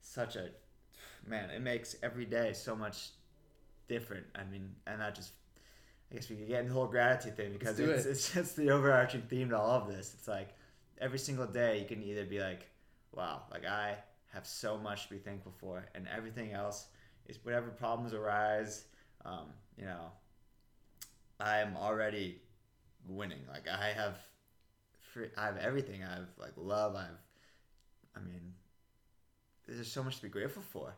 such 0.00 0.36
a 0.36 0.50
man. 1.26 1.50
It 1.50 1.60
makes 1.62 1.96
every 2.02 2.24
day 2.24 2.52
so 2.52 2.74
much 2.74 3.10
different. 3.88 4.26
I 4.34 4.44
mean, 4.44 4.74
and 4.86 5.00
that 5.00 5.14
just 5.14 5.32
I 6.10 6.14
guess 6.14 6.28
we 6.28 6.36
could 6.36 6.48
get 6.48 6.60
into 6.60 6.72
the 6.72 6.78
whole 6.78 6.86
gratitude 6.86 7.36
thing 7.36 7.52
because 7.52 7.78
it's 7.80 8.06
it. 8.06 8.10
it's 8.10 8.32
just 8.32 8.56
the 8.56 8.70
overarching 8.70 9.22
theme 9.22 9.50
to 9.50 9.58
all 9.58 9.80
of 9.82 9.88
this. 9.88 10.14
It's 10.14 10.28
like 10.28 10.48
every 11.00 11.18
single 11.18 11.46
day 11.46 11.78
you 11.80 11.86
can 11.86 12.02
either 12.02 12.24
be 12.24 12.40
like, 12.40 12.66
wow, 13.12 13.42
like 13.50 13.64
I 13.66 13.96
have 14.32 14.46
so 14.46 14.76
much 14.76 15.04
to 15.04 15.10
be 15.10 15.18
thankful 15.18 15.52
for, 15.58 15.86
and 15.94 16.06
everything 16.14 16.52
else 16.52 16.86
is 17.26 17.38
whatever 17.42 17.68
problems 17.68 18.12
arise. 18.12 18.84
Um, 19.24 19.46
you 19.78 19.84
know, 19.84 20.10
I 21.40 21.58
am 21.58 21.76
already 21.76 22.40
winning. 23.08 23.40
Like 23.50 23.68
I 23.68 23.92
have, 23.92 24.16
free, 25.12 25.28
I 25.36 25.46
have 25.46 25.56
everything. 25.58 26.02
I 26.02 26.14
have 26.14 26.28
like 26.38 26.52
love. 26.56 26.94
I 26.96 27.02
have, 27.02 27.20
I 28.16 28.20
mean, 28.20 28.52
there's 29.66 29.90
so 29.90 30.02
much 30.02 30.16
to 30.16 30.22
be 30.22 30.28
grateful 30.28 30.62
for, 30.62 30.94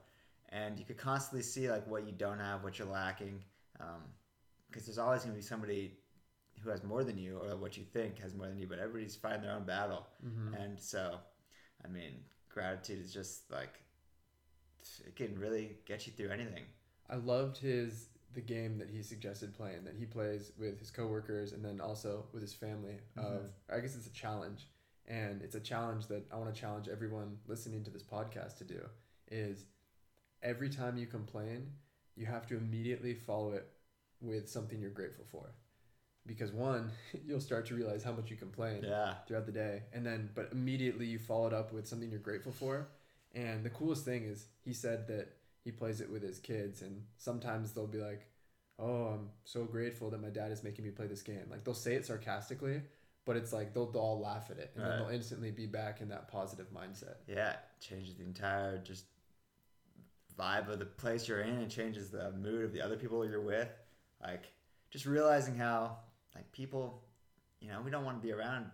and 0.51 0.79
you 0.79 0.85
could 0.85 0.99
constantly 0.99 1.43
see 1.43 1.71
like 1.71 1.87
what 1.87 2.07
you 2.07 2.13
don't 2.13 2.39
have, 2.39 2.65
what 2.65 2.79
you're 2.79 2.89
lacking, 2.89 3.43
because 4.69 4.87
there's 4.87 4.99
always 4.99 5.23
gonna 5.23 5.35
be 5.35 5.41
somebody 5.43 5.93
who 6.63 6.71
has 6.71 6.83
more 6.83 7.05
than 7.05 7.19
you, 7.19 7.39
or 7.39 7.57
what 7.57 7.77
you 7.77 7.85
think 7.85 8.19
has 8.21 8.35
more 8.35 8.47
than 8.49 8.59
you. 8.59 8.67
But 8.67 8.79
everybody's 8.79 9.15
fighting 9.17 9.43
their 9.43 9.53
own 9.53 9.65
battle, 9.65 10.07
Mm-hmm. 10.27 10.55
and 10.55 10.81
so, 10.81 11.19
I 11.85 11.89
mean, 11.89 12.25
gratitude 12.49 13.05
is 13.05 13.13
just 13.13 13.51
like 13.51 13.75
it 15.05 15.17
can 15.17 15.39
really 15.39 15.77
get 15.85 16.07
you 16.07 16.13
through 16.13 16.31
anything. 16.31 16.65
I 17.11 17.17
loved 17.17 17.59
his 17.59 18.09
the 18.35 18.41
game 18.41 18.77
that 18.79 18.91
he 18.91 19.03
suggested 19.03 19.55
playing 19.55 19.85
that 19.85 19.95
he 19.99 20.05
plays 20.05 20.53
with 20.59 20.79
his 20.79 20.91
coworkers 20.91 21.53
and 21.53 21.65
then 21.65 21.81
also 21.81 22.27
with 22.33 22.43
his 22.43 22.53
family. 22.53 22.97
Of 23.17 23.51
I 23.73 23.81
guess 23.81 23.97
it's 23.97 24.07
a 24.07 24.13
challenge, 24.13 24.67
and 25.07 25.43
it's 25.43 25.55
a 25.55 25.61
challenge 25.61 26.07
that 26.09 26.25
I 26.33 26.37
want 26.37 26.55
to 26.55 26.61
challenge 26.61 26.89
everyone 26.89 27.39
listening 27.47 27.85
to 27.85 27.91
this 27.91 28.03
podcast 28.03 28.59
to 28.59 28.65
do. 28.65 28.81
Is 29.31 29.65
every 30.43 30.69
time 30.69 30.97
you 30.97 31.07
complain, 31.07 31.73
you 32.15 32.27
have 32.27 32.47
to 32.49 32.57
immediately 32.57 33.15
follow 33.15 33.53
it 33.53 33.69
with 34.21 34.49
something 34.49 34.81
you're 34.81 34.91
grateful 34.91 35.25
for, 35.31 35.53
because 36.27 36.53
one, 36.53 36.91
you'll 37.27 37.41
start 37.41 37.67
to 37.67 37.75
realize 37.75 38.03
how 38.03 38.13
much 38.13 38.31
you 38.31 38.37
complain 38.37 38.83
Yeah. 38.83 39.15
throughout 39.27 39.47
the 39.47 39.53
day. 39.53 39.83
And 39.93 40.05
then 40.05 40.31
but 40.35 40.51
immediately 40.53 41.07
you 41.07 41.19
follow 41.19 41.47
it 41.49 41.55
up 41.55 41.73
with 41.73 41.87
something 41.87 42.11
you're 42.11 42.19
grateful 42.19 42.53
for. 42.53 42.89
And 43.35 43.65
the 43.65 43.71
coolest 43.71 44.05
thing 44.05 44.25
is 44.25 44.47
he 44.65 44.73
said 44.73 45.09
that 45.09 45.29
he 45.63 45.71
plays 45.71 46.01
it 46.01 46.11
with 46.11 46.23
his 46.23 46.39
kids. 46.39 46.83
And 46.83 47.05
sometimes 47.19 47.73
they'll 47.73 47.87
be 47.87 47.99
like 47.99 48.27
oh 48.79 49.07
i'm 49.07 49.31
so 49.45 49.65
grateful 49.65 50.11
that 50.11 50.21
my 50.21 50.29
dad 50.29 50.53
is 50.53 50.63
making 50.63 50.85
me 50.85 50.91
play 50.91 51.07
this 51.07 51.23
game. 51.23 51.47
Like 51.51 51.65
they'll 51.65 51.73
say 51.75 51.95
it 51.95 52.05
sarcastically 52.05 52.83
but 53.27 53.37
it's 53.37 53.53
like 53.53 53.75
they'll, 53.75 53.91
they'll 53.91 54.01
all 54.01 54.21
laugh 54.21 54.51
at 54.51 54.59
it. 54.59 54.71
And 54.77 54.85
then 54.87 54.99
they'll 54.99 55.09
instantly 55.11 55.51
be 55.51 55.67
back 55.67 56.01
in 56.01 56.09
that 56.11 56.29
positive 56.29 56.73
mindset. 56.73 57.17
Yeah, 57.27 57.57
changes 57.81 58.15
the 58.15 58.23
entire 58.25 58.79
just 58.79 59.05
vibe 60.39 60.71
of 60.71 60.79
the 60.79 60.87
place 60.87 61.27
you're 61.29 61.41
in 61.41 61.57
and 61.57 61.71
changes 61.71 62.11
the 62.11 62.31
mood 62.33 62.65
of 62.65 62.73
the 62.73 62.81
other 62.81 62.97
people 62.97 63.27
you're 63.27 63.41
with. 63.41 63.69
Like 64.23 64.45
just 64.91 65.07
realizing 65.07 65.57
how 65.57 65.99
like 66.35 66.51
people, 66.53 67.03
you 67.61 67.69
know, 67.69 67.81
we 67.85 67.91
don't 67.91 68.05
want 68.05 68.21
to 68.21 68.27
be 68.27 68.33
around 68.33 68.67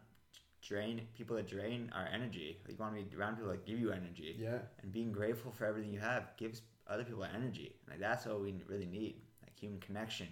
drain 0.66 1.02
people 1.16 1.34
that 1.36 1.48
drain 1.48 1.90
our 1.94 2.08
energy. 2.12 2.58
Like, 2.64 2.74
you 2.74 2.78
want 2.78 2.96
to 2.96 3.02
be 3.02 3.16
around 3.16 3.36
people 3.36 3.50
that 3.50 3.66
give 3.66 3.80
you 3.80 3.90
energy. 3.90 4.36
yeah 4.38 4.58
And 4.82 4.92
being 4.92 5.12
grateful 5.12 5.50
for 5.50 5.66
everything 5.66 5.92
you 5.92 6.00
have 6.00 6.36
gives 6.36 6.62
other 6.86 7.04
people 7.04 7.24
energy. 7.24 7.74
Like 7.88 8.00
that's 8.00 8.26
what 8.26 8.40
we 8.40 8.54
really 8.68 8.86
need. 8.86 9.16
Like 9.42 9.58
human 9.58 9.80
connection, 9.80 10.28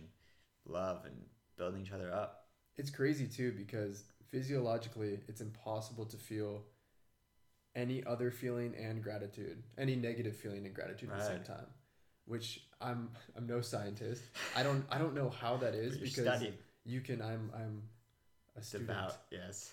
love 0.66 1.04
and 1.04 1.16
building 1.56 1.82
each 1.82 1.92
other 1.92 2.12
up. 2.12 2.46
it's 2.78 2.90
crazy 2.90 3.26
too 3.26 3.52
because 3.52 4.04
physiologically 4.30 5.18
it's 5.28 5.40
impossible 5.40 6.06
to 6.06 6.16
feel 6.16 6.62
any 7.74 8.02
other 8.04 8.30
feeling 8.30 8.74
and 8.80 9.02
gratitude 9.02 9.62
any 9.76 9.94
negative 9.94 10.34
feeling 10.36 10.64
and 10.64 10.74
gratitude 10.74 11.10
at 11.10 11.18
the 11.18 11.26
same 11.26 11.42
time 11.42 11.66
which 12.30 12.62
i'm 12.80 13.10
i'm 13.36 13.46
no 13.46 13.60
scientist. 13.60 14.22
I 14.56 14.62
don't 14.62 14.84
i 14.90 14.98
don't 14.98 15.14
know 15.14 15.28
how 15.28 15.56
that 15.58 15.74
is 15.74 15.98
because 16.06 16.24
studying. 16.24 16.54
you 16.84 17.00
can 17.00 17.20
i'm 17.20 17.50
i'm 17.54 17.82
a 18.56 18.62
student. 18.62 18.90
About 18.90 19.16
yes. 19.30 19.72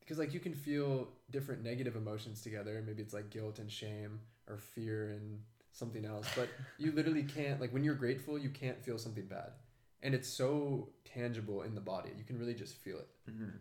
because 0.00 0.18
like 0.18 0.34
you 0.34 0.40
can 0.40 0.54
feel 0.54 1.08
different 1.30 1.62
negative 1.62 1.96
emotions 1.96 2.42
together. 2.42 2.82
Maybe 2.86 3.02
it's 3.02 3.14
like 3.14 3.30
guilt 3.30 3.58
and 3.58 3.70
shame 3.70 4.20
or 4.48 4.58
fear 4.58 5.10
and 5.10 5.40
something 5.72 6.04
else 6.04 6.26
but 6.34 6.48
you 6.78 6.90
literally 6.92 7.22
can't 7.22 7.60
like 7.60 7.72
when 7.72 7.84
you're 7.84 7.94
grateful 7.94 8.36
you 8.38 8.50
can't 8.50 8.82
feel 8.84 8.98
something 8.98 9.26
bad. 9.26 9.52
And 10.02 10.14
it's 10.14 10.28
so 10.28 10.90
tangible 11.04 11.62
in 11.62 11.74
the 11.74 11.80
body. 11.80 12.10
You 12.16 12.24
can 12.24 12.38
really 12.38 12.54
just 12.54 12.74
feel 12.74 12.98
it. 12.98 13.08
Hmm 13.28 13.56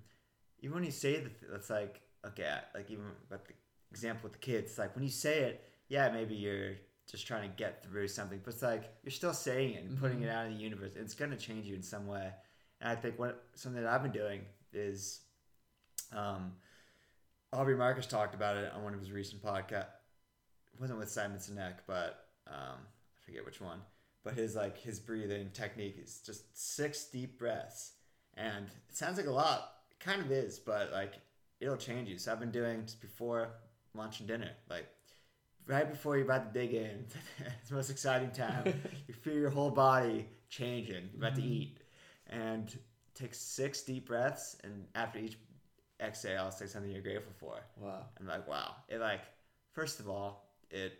Even 0.62 0.75
when 0.75 0.83
you 0.83 0.91
say 0.91 1.19
that, 1.19 1.31
it's 1.55 1.69
like 1.69 2.01
okay, 2.25 2.57
like 2.75 2.89
even 2.89 3.05
with 3.29 3.43
the 3.47 3.53
example 3.91 4.24
with 4.24 4.33
the 4.33 4.39
kids, 4.39 4.77
like 4.77 4.95
when 4.95 5.03
you 5.03 5.09
say 5.12 5.39
it, 5.50 5.63
yeah, 5.89 6.09
maybe 6.09 6.36
you're 6.36 6.74
just 7.10 7.26
trying 7.26 7.50
to 7.50 7.56
get 7.56 7.84
through 7.84 8.08
something, 8.08 8.40
but 8.44 8.54
it's 8.54 8.62
like 8.64 8.84
you're 9.04 9.12
still 9.12 9.34
saying 9.34 9.74
it 9.76 9.84
and 9.86 10.00
putting 10.00 10.20
Mhm. 10.20 10.24
it 10.24 10.30
out 10.30 10.46
in 10.48 10.54
the 10.54 10.60
universe. 10.60 10.94
It's 10.96 11.14
gonna 11.16 11.38
change 11.38 11.66
you 11.66 11.76
in 11.76 11.84
some 11.84 12.06
way, 12.08 12.34
and 12.82 12.90
I 12.90 12.96
think 12.96 13.18
what 13.18 13.48
something 13.56 13.82
that 13.82 13.92
I've 13.92 14.04
been 14.04 14.12
doing 14.12 14.46
is, 14.74 15.22
um, 16.12 16.60
Aubrey 17.54 17.76
Marcus 17.76 18.06
talked 18.06 18.36
about 18.36 18.58
it 18.58 18.72
on 18.74 18.84
one 18.84 18.94
of 18.94 19.00
his 19.00 19.12
recent 19.12 19.42
podcasts. 19.42 19.88
It 20.74 20.80
wasn't 20.80 21.00
with 21.00 21.10
Simon 21.10 21.40
Sinek, 21.40 21.80
but 21.88 22.30
um, 22.46 22.86
I 22.86 23.26
forget 23.26 23.46
which 23.46 23.62
one. 23.62 23.82
But 24.24 24.34
his 24.34 24.56
like 24.56 24.78
his 24.78 25.00
breathing 25.00 25.50
technique 25.52 25.98
is 25.98 26.22
just 26.22 26.56
six 26.58 27.06
deep 27.06 27.40
breaths, 27.40 27.94
and 28.34 28.68
it 28.90 28.96
sounds 28.98 29.18
like 29.18 29.28
a 29.28 29.32
lot. 29.32 29.86
It 29.92 30.00
kind 30.00 30.22
of 30.22 30.30
is, 30.32 30.60
but 30.60 30.92
like 30.92 31.14
it'll 31.62 31.78
change 31.78 32.10
you. 32.10 32.18
So 32.18 32.32
I've 32.34 32.40
been 32.40 32.52
doing 32.52 32.86
just 32.86 33.00
before 33.00 33.54
lunch 33.94 34.20
and 34.20 34.28
dinner, 34.28 34.52
like 34.70 34.88
right 35.67 35.89
before 35.89 36.15
you're 36.17 36.25
about 36.25 36.53
to 36.53 36.59
dig 36.59 36.74
in. 36.74 37.05
it's 37.59 37.69
the 37.69 37.75
most 37.75 37.89
exciting 37.89 38.31
time. 38.31 38.81
you 39.07 39.13
feel 39.13 39.36
your 39.36 39.50
whole 39.50 39.69
body 39.71 40.27
changing. 40.50 41.09
You're 41.13 41.27
about 41.27 41.36
to 41.36 41.41
Mhm. 41.41 41.51
eat, 41.51 41.77
and 42.27 42.77
take 43.13 43.33
six 43.33 43.81
deep 43.81 44.07
breaths, 44.07 44.57
and 44.63 44.88
after 44.95 45.19
each 45.19 45.38
exhale, 46.00 46.51
say 46.51 46.67
something 46.67 46.91
you're 46.91 47.01
grateful 47.01 47.33
for. 47.33 47.59
wow 47.77 48.05
I'm 48.19 48.27
like, 48.27 48.47
wow. 48.47 48.75
It 48.88 49.00
like, 49.00 49.21
first 49.71 50.00
of 50.00 50.07
all, 50.09 50.53
it 50.69 50.93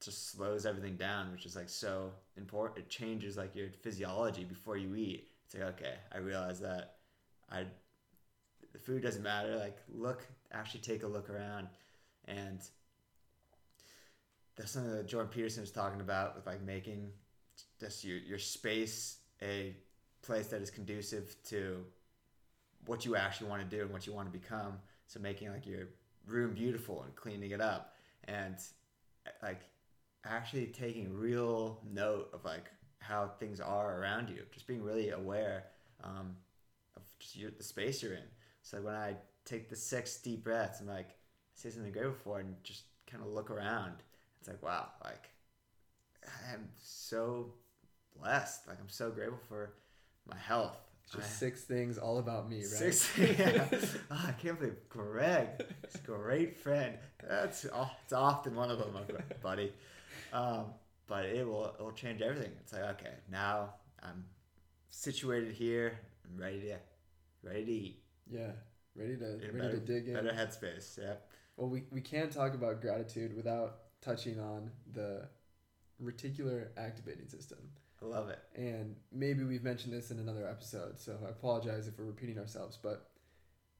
just 0.00 0.30
slows 0.30 0.66
everything 0.66 0.96
down, 0.96 1.30
which 1.30 1.46
is 1.46 1.54
like 1.54 1.68
so 1.68 2.12
important. 2.36 2.78
It 2.86 2.90
changes 2.90 3.36
like 3.36 3.54
your 3.54 3.68
physiology 3.70 4.44
before 4.44 4.76
you 4.76 4.94
eat. 4.96 5.28
It's 5.44 5.54
like, 5.54 5.64
okay, 5.74 5.94
I 6.10 6.18
realize 6.18 6.60
that 6.60 6.96
I, 7.50 7.66
the 8.72 8.78
food 8.78 9.02
doesn't 9.02 9.22
matter. 9.22 9.56
Like, 9.56 9.76
look, 9.88 10.26
actually 10.50 10.80
take 10.80 11.02
a 11.02 11.06
look 11.06 11.28
around. 11.30 11.68
And 12.24 12.60
that's 14.56 14.72
something 14.72 14.92
that 14.92 15.06
Jordan 15.06 15.30
Peterson 15.30 15.62
was 15.62 15.70
talking 15.70 16.00
about 16.00 16.36
with 16.36 16.46
like 16.46 16.62
making 16.62 17.10
just 17.80 18.04
your 18.04 18.18
your 18.18 18.38
space 18.38 19.18
a 19.40 19.74
place 20.22 20.48
that 20.48 20.62
is 20.62 20.70
conducive 20.70 21.34
to 21.44 21.84
what 22.86 23.04
you 23.04 23.16
actually 23.16 23.48
want 23.48 23.68
to 23.68 23.76
do 23.76 23.82
and 23.82 23.92
what 23.92 24.06
you 24.06 24.12
want 24.12 24.32
to 24.32 24.38
become. 24.38 24.74
So 25.06 25.20
making 25.20 25.50
like 25.50 25.66
your 25.66 25.88
room 26.26 26.54
beautiful 26.54 27.02
and 27.02 27.14
cleaning 27.16 27.50
it 27.50 27.60
up 27.60 27.96
and 28.24 28.56
like 29.42 29.62
actually 30.24 30.66
taking 30.66 31.12
real 31.12 31.80
note 31.92 32.30
of 32.32 32.44
like 32.44 32.70
how 32.98 33.32
things 33.40 33.60
are 33.60 34.00
around 34.00 34.28
you, 34.28 34.42
just 34.52 34.66
being 34.66 34.82
really 34.82 35.10
aware 35.10 35.64
um, 36.04 36.36
of 36.96 37.02
just 37.18 37.36
your, 37.36 37.50
the 37.50 37.64
space 37.64 38.02
you're 38.02 38.14
in. 38.14 38.28
So 38.62 38.80
when 38.80 38.94
I 38.94 39.16
take 39.44 39.68
the 39.68 39.76
six 39.76 40.18
deep 40.18 40.44
breaths, 40.44 40.80
I'm 40.80 40.86
like, 40.86 41.10
say 41.54 41.70
something 41.70 41.92
grateful 41.92 42.14
for, 42.14 42.40
and 42.40 42.54
just 42.62 42.84
kind 43.10 43.22
of 43.22 43.30
look 43.30 43.50
around. 43.50 43.94
It's 44.42 44.48
like, 44.48 44.60
wow, 44.60 44.88
like 45.04 45.28
I'm 46.52 46.68
so 46.78 47.52
blessed. 48.20 48.66
Like 48.66 48.78
I'm 48.80 48.88
so 48.88 49.10
grateful 49.10 49.38
for 49.48 49.74
my 50.28 50.36
health. 50.36 50.76
Just 51.12 51.24
I- 51.24 51.30
six 51.30 51.62
things 51.62 51.96
all 51.96 52.18
about 52.18 52.48
me, 52.50 52.56
right? 52.56 52.64
Six, 52.66 53.08
yeah. 53.18 53.68
Oh, 54.10 54.24
I 54.28 54.32
can't 54.32 54.58
believe 54.58 54.74
Greg, 54.88 55.46
this 55.82 55.96
great 56.04 56.56
friend. 56.56 56.98
That's 57.28 57.66
oh, 57.72 57.88
it's 58.02 58.12
often 58.12 58.56
one 58.56 58.70
of 58.72 58.78
them, 58.78 58.96
buddy. 59.40 59.72
Um, 60.32 60.66
but 61.06 61.26
it 61.26 61.46
will 61.46 61.66
it 61.66 61.80
will 61.80 61.92
change 61.92 62.20
everything. 62.20 62.50
It's 62.62 62.72
like 62.72 62.82
okay, 63.00 63.14
now 63.30 63.74
I'm 64.02 64.24
situated 64.90 65.52
here. 65.52 66.00
I'm 66.28 66.40
ready 66.40 66.62
to 66.62 66.76
ready 67.44 67.64
to 67.64 67.72
eat. 67.72 68.02
yeah. 68.28 68.50
Ready 68.96 69.16
to 69.18 69.34
In 69.34 69.40
ready 69.40 69.58
better, 69.58 69.70
to 69.72 69.78
dig 69.80 70.08
in. 70.08 70.14
better 70.14 70.32
headspace. 70.32 70.98
Yeah. 71.00 71.14
Well, 71.56 71.68
we, 71.70 71.84
we 71.92 72.00
can't 72.00 72.30
talk 72.32 72.54
about 72.54 72.80
gratitude 72.82 73.34
without 73.36 73.76
touching 74.02 74.38
on 74.38 74.70
the 74.92 75.28
reticular 76.02 76.68
activating 76.76 77.28
system. 77.28 77.58
I 78.02 78.06
love 78.06 78.28
it. 78.28 78.40
And 78.56 78.96
maybe 79.12 79.44
we've 79.44 79.62
mentioned 79.62 79.92
this 79.94 80.10
in 80.10 80.18
another 80.18 80.46
episode, 80.46 80.98
so 80.98 81.16
I 81.24 81.30
apologize 81.30 81.86
if 81.86 81.98
we're 81.98 82.04
repeating 82.04 82.38
ourselves, 82.38 82.76
but 82.82 83.10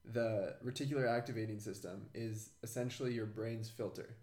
the 0.05 0.55
reticular 0.65 1.07
activating 1.09 1.59
system 1.59 2.07
is 2.13 2.49
essentially 2.63 3.13
your 3.13 3.25
brain's 3.25 3.69
filter. 3.69 4.17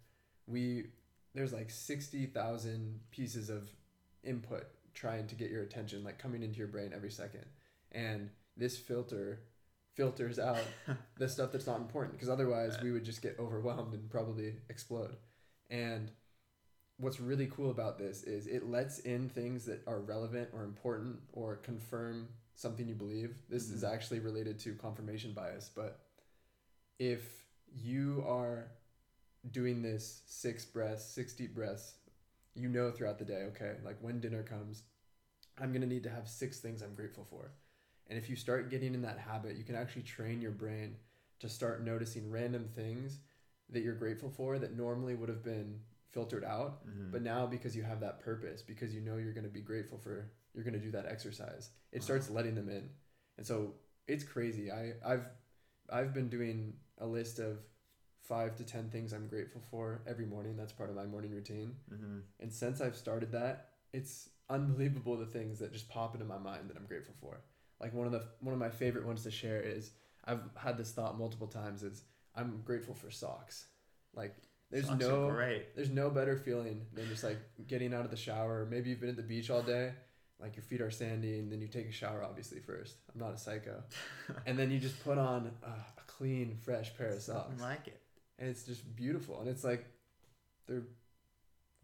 We 0.47 0.87
there's 1.35 1.52
like 1.52 1.71
60,000 1.71 3.00
pieces 3.12 3.50
of 3.50 3.71
input 4.25 4.66
trying 4.95 5.28
to 5.28 5.37
get 5.37 5.49
your 5.49 5.62
attention 5.62 6.02
like 6.02 6.19
coming 6.19 6.42
into 6.42 6.59
your 6.59 6.66
brain 6.66 6.90
every 6.95 7.11
second. 7.11 7.45
And 7.92 8.30
this 8.57 8.76
filter 8.76 9.40
filters 9.95 10.38
out 10.38 10.59
the 11.19 11.28
stuff 11.28 11.52
that's 11.52 11.66
not 11.66 11.78
important 11.78 12.14
because 12.14 12.28
otherwise 12.28 12.76
we 12.83 12.90
would 12.90 13.04
just 13.04 13.23
get 13.23 13.37
overwhelmed 13.38 13.95
and 13.95 14.11
probably 14.11 14.54
explode. 14.69 15.16
And 15.71 16.11
what's 16.99 17.21
really 17.21 17.47
cool 17.47 17.71
about 17.71 17.99
this 17.99 18.25
is 18.25 18.47
it 18.47 18.69
lets 18.69 19.00
in 19.00 19.29
things 19.29 19.65
that 19.67 19.83
are 19.87 20.00
relevant 20.00 20.50
or 20.53 20.65
important 20.65 21.19
or 21.33 21.57
confirm 21.57 22.29
something 22.55 22.89
you 22.89 22.95
believe. 22.95 23.37
This 23.49 23.71
is 23.71 23.83
Mhm. 23.83 23.93
actually 23.93 24.21
related 24.21 24.59
to 24.61 24.75
confirmation 24.75 25.33
bias, 25.33 25.71
but 25.71 26.00
if 26.99 27.47
you 27.73 28.25
are 28.27 28.71
doing 29.50 29.83
this 29.83 30.23
six 30.27 30.65
breaths, 30.65 31.05
six 31.05 31.35
deep 31.35 31.55
breaths, 31.55 31.95
you 32.55 32.69
know 32.69 32.91
throughout 32.91 33.19
the 33.19 33.25
day, 33.25 33.45
okay, 33.45 33.76
like 33.85 33.99
when 34.02 34.21
dinner 34.21 34.43
comes, 34.43 34.85
I'm 35.59 35.73
going 35.73 35.83
to 35.83 35.89
need 35.89 36.04
to 36.04 36.11
have 36.11 36.28
six 36.28 36.61
things 36.61 36.83
I'm 36.83 36.95
grateful 36.95 37.25
for. 37.25 37.52
And 38.09 38.19
if 38.19 38.30
you 38.30 38.37
start 38.37 38.71
getting 38.71 38.95
in 38.95 39.02
that 39.02 39.19
habit, 39.19 39.56
you 39.56 39.65
can 39.65 39.76
actually 39.76 40.02
train 40.02 40.43
your 40.43 40.52
brain 40.52 40.97
to 41.41 41.49
start 41.49 41.85
noticing 41.85 42.30
random 42.30 42.69
things 42.69 43.21
that 43.71 43.83
you're 43.83 43.95
grateful 43.95 44.30
for 44.30 44.59
that 44.59 44.76
normally 44.76 45.15
would 45.15 45.28
have 45.28 45.43
been 45.43 45.80
filtered 46.11 46.45
out. 46.45 46.85
Mhm. 46.87 47.13
But 47.13 47.23
now, 47.23 47.47
because 47.47 47.76
you 47.76 47.83
have 47.85 48.00
that 48.00 48.21
purpose, 48.21 48.63
because 48.63 48.95
you 48.95 49.00
know 49.00 49.17
you're 49.17 49.33
going 49.33 49.45
to 49.45 49.50
be 49.50 49.61
grateful 49.61 49.99
for, 49.99 50.30
you're 50.54 50.65
going 50.65 50.75
to 50.75 50.80
do 50.80 50.91
that 50.91 51.06
exercise. 51.06 51.71
It 51.93 52.02
starts 52.02 52.28
letting 52.30 52.54
them 52.56 52.69
in, 52.69 52.91
and 53.39 53.47
so 53.47 53.75
it's 54.09 54.25
crazy. 54.25 54.71
I 54.73 54.95
I've 55.04 55.26
I've 55.89 56.13
been 56.13 56.28
doing 56.28 56.76
a 56.99 57.06
list 57.06 57.39
of 57.39 57.59
five 58.23 58.56
to 58.56 58.65
ten 58.65 58.91
things 58.91 59.13
I'm 59.13 59.28
grateful 59.28 59.61
for 59.71 60.02
every 60.06 60.26
morning. 60.26 60.56
That's 60.56 60.73
part 60.73 60.91
of 60.91 60.97
my 60.97 61.06
morning 61.06 61.30
routine. 61.33 61.76
Mhm. 61.91 62.23
And 62.41 62.52
since 62.52 62.80
I've 62.80 62.97
started 62.97 63.33
that, 63.33 63.71
it's 63.93 64.28
unbelievable 64.49 65.17
the 65.17 65.26
things 65.26 65.59
that 65.61 65.73
just 65.73 65.89
pop 65.89 66.15
into 66.15 66.26
my 66.26 66.39
mind 66.39 66.69
that 66.71 66.76
I'm 66.76 66.87
grateful 66.87 67.15
for. 67.21 67.41
Like 67.80 67.95
one 67.95 68.06
of 68.06 68.13
the 68.13 68.26
one 68.41 68.52
of 68.52 68.59
my 68.59 68.69
favorite 68.71 69.06
ones 69.06 69.23
to 69.23 69.30
share 69.30 69.61
is 69.61 69.93
I've 70.25 70.43
had 70.56 70.76
this 70.76 70.93
thought 70.93 71.17
multiple 71.19 71.47
times 71.49 71.83
is 71.83 72.04
I'm 72.41 72.63
grateful 72.65 72.95
for 72.95 73.11
socks. 73.11 73.67
Like 74.15 74.35
there's 74.71 74.87
Socks 74.87 75.00
no 75.00 75.31
great. 75.31 75.75
there's 75.76 75.91
no 75.91 76.11
better 76.11 76.37
feeling 76.37 76.87
than 76.95 77.09
just 77.09 77.25
like 77.25 77.39
getting 77.67 77.93
out 77.95 78.05
of 78.05 78.11
the 78.11 78.17
shower. 78.17 78.67
Maybe 78.71 78.91
you've 78.91 79.00
been 79.00 79.11
at 79.11 79.17
the 79.17 79.23
beach 79.23 79.50
all 79.50 79.63
day, 79.63 79.93
like 80.41 80.57
your 80.57 80.63
feet 80.63 80.81
are 80.81 80.91
sandy, 80.91 81.39
and 81.39 81.50
then 81.50 81.61
you 81.61 81.69
take 81.69 81.89
a 81.89 81.93
shower 81.93 82.25
obviously 82.25 82.61
first. 82.61 82.97
I'm 83.13 83.21
not 83.21 83.35
a 83.35 83.39
psycho. 83.39 83.83
And 84.47 84.59
then 84.59 84.71
you 84.71 84.79
just 84.79 85.03
put 85.05 85.19
on 85.19 85.50
uh, 85.65 85.69
a 85.71 86.03
clean, 86.07 86.57
fresh 86.65 86.97
pair 86.97 87.09
of 87.09 87.21
socks, 87.23 87.61
like 87.61 87.89
it. 87.89 88.00
and 88.39 88.49
it's 88.49 88.63
just 88.65 88.95
beautiful. 88.97 89.41
And 89.41 89.49
it's 89.49 89.65
like 89.65 89.85
they're. 90.67 90.85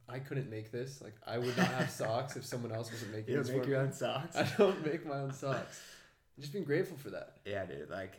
I 0.09 0.21
couldn't 0.21 0.49
make 0.49 0.71
this. 0.71 1.03
Like 1.03 1.16
I 1.27 1.38
would 1.38 1.57
not 1.57 1.66
have 1.66 1.90
socks 1.90 2.37
if 2.37 2.45
someone 2.45 2.71
else 2.71 2.92
wasn't 2.92 3.12
making 3.12 3.35
You 3.35 3.42
don't 3.42 3.57
make 3.57 3.66
your 3.66 3.79
me. 3.81 3.87
own 3.88 3.92
socks. 3.92 4.37
I 4.37 4.47
don't 4.57 4.87
make 4.87 5.05
my 5.05 5.16
own 5.19 5.33
socks. 5.33 5.81
I'm 6.37 6.42
just 6.42 6.53
being 6.53 6.64
grateful 6.64 6.97
for 6.97 7.11
that. 7.11 7.38
Yeah, 7.45 7.64
dude. 7.66 7.90
Like, 7.90 8.12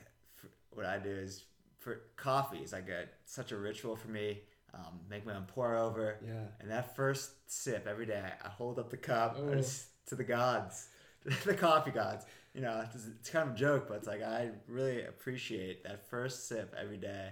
what 0.72 0.86
I 0.86 0.98
do 1.00 1.10
is 1.10 1.46
for 1.88 2.02
coffee 2.18 2.58
is 2.58 2.74
like 2.74 2.90
a 2.90 3.06
such 3.26 3.54
a 3.54 3.58
ritual 3.58 3.96
for 3.96 4.10
me. 4.10 4.42
Um, 4.74 5.00
make 5.10 5.26
my 5.26 5.34
own 5.34 5.46
pour 5.46 5.76
over, 5.78 6.18
Yeah. 6.22 6.44
and 6.60 6.70
that 6.70 6.94
first 6.96 7.32
sip 7.50 7.88
every 7.88 8.06
day, 8.06 8.22
I 8.44 8.50
hold 8.50 8.78
up 8.78 8.90
the 8.90 8.98
cup 8.98 9.38
Oh. 9.40 9.62
To 10.08 10.16
the 10.16 10.24
gods, 10.26 10.90
the 11.46 11.54
coffee 11.54 11.92
gods. 11.92 12.26
You 12.54 12.62
know, 12.62 12.84
it's, 12.94 13.06
it's 13.08 13.30
kind 13.30 13.48
of 13.50 13.56
a 13.56 13.58
joke, 13.58 13.86
but 13.88 13.96
it's 14.00 14.08
like 14.08 14.22
I 14.22 14.50
really 14.68 15.06
appreciate 15.06 15.84
that 15.86 16.10
first 16.10 16.48
sip 16.50 16.76
every 16.78 16.98
day. 16.98 17.30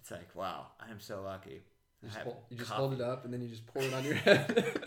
It's 0.00 0.10
like, 0.12 0.34
wow, 0.36 0.68
I 0.80 0.90
am 0.92 1.00
so 1.00 1.22
lucky. 1.22 1.62
You 2.02 2.08
just, 2.08 2.18
hold, 2.20 2.36
you 2.50 2.56
just 2.56 2.70
hold 2.70 2.92
it 2.94 3.00
up 3.00 3.24
and 3.24 3.34
then 3.34 3.42
you 3.42 3.48
just 3.48 3.66
pour 3.66 3.82
it 3.82 3.92
on 3.92 4.04
your 4.04 4.14
head. 4.26 4.84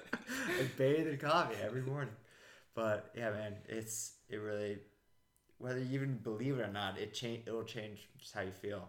I 0.47 0.63
bathe 0.77 1.07
in 1.07 1.17
coffee 1.17 1.57
every 1.61 1.81
morning. 1.81 2.13
But 2.75 3.11
yeah, 3.15 3.31
man, 3.31 3.55
it's 3.67 4.13
it 4.29 4.37
really 4.37 4.77
whether 5.57 5.79
you 5.79 5.95
even 5.95 6.17
believe 6.17 6.57
it 6.57 6.61
or 6.61 6.71
not, 6.71 6.97
it 6.97 7.13
change 7.13 7.43
it'll 7.45 7.63
change 7.63 8.07
just 8.17 8.33
how 8.33 8.41
you 8.41 8.51
feel. 8.51 8.87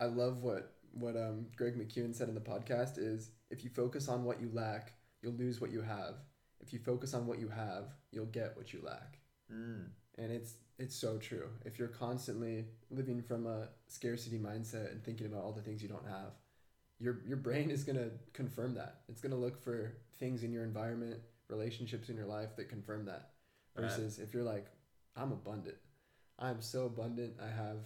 I 0.00 0.06
love 0.06 0.42
what 0.42 0.74
what 0.92 1.16
um, 1.16 1.46
Greg 1.56 1.76
McKeown 1.76 2.14
said 2.14 2.28
in 2.28 2.34
the 2.34 2.40
podcast 2.40 2.98
is 2.98 3.30
if 3.50 3.62
you 3.62 3.70
focus 3.70 4.08
on 4.08 4.24
what 4.24 4.40
you 4.40 4.50
lack, 4.52 4.92
you'll 5.22 5.34
lose 5.34 5.60
what 5.60 5.70
you 5.70 5.82
have. 5.82 6.14
If 6.60 6.72
you 6.72 6.78
focus 6.78 7.14
on 7.14 7.26
what 7.26 7.38
you 7.38 7.48
have, 7.48 7.94
you'll 8.10 8.26
get 8.26 8.56
what 8.56 8.72
you 8.72 8.80
lack. 8.82 9.18
Mm. 9.52 9.86
And 10.16 10.32
it's 10.32 10.54
it's 10.78 10.94
so 10.94 11.18
true. 11.18 11.48
If 11.64 11.78
you're 11.78 11.88
constantly 11.88 12.66
living 12.90 13.22
from 13.22 13.46
a 13.46 13.68
scarcity 13.86 14.38
mindset 14.38 14.92
and 14.92 15.02
thinking 15.02 15.26
about 15.26 15.42
all 15.42 15.52
the 15.52 15.62
things 15.62 15.82
you 15.82 15.88
don't 15.88 16.06
have, 16.06 16.32
your 16.98 17.20
your 17.26 17.36
brain 17.36 17.70
is 17.70 17.84
gonna 17.84 18.10
confirm 18.32 18.74
that. 18.74 19.00
It's 19.08 19.20
gonna 19.20 19.36
look 19.36 19.62
for 19.62 19.94
things 20.18 20.42
in 20.42 20.52
your 20.52 20.64
environment, 20.64 21.20
relationships 21.48 22.08
in 22.08 22.16
your 22.16 22.26
life 22.26 22.56
that 22.56 22.68
confirm 22.68 23.06
that. 23.06 23.30
Right. 23.76 23.88
Versus 23.88 24.18
if 24.18 24.34
you're 24.34 24.42
like, 24.42 24.66
I'm 25.16 25.32
abundant. 25.32 25.76
I'm 26.38 26.60
so 26.60 26.86
abundant. 26.86 27.34
I 27.42 27.48
have 27.48 27.78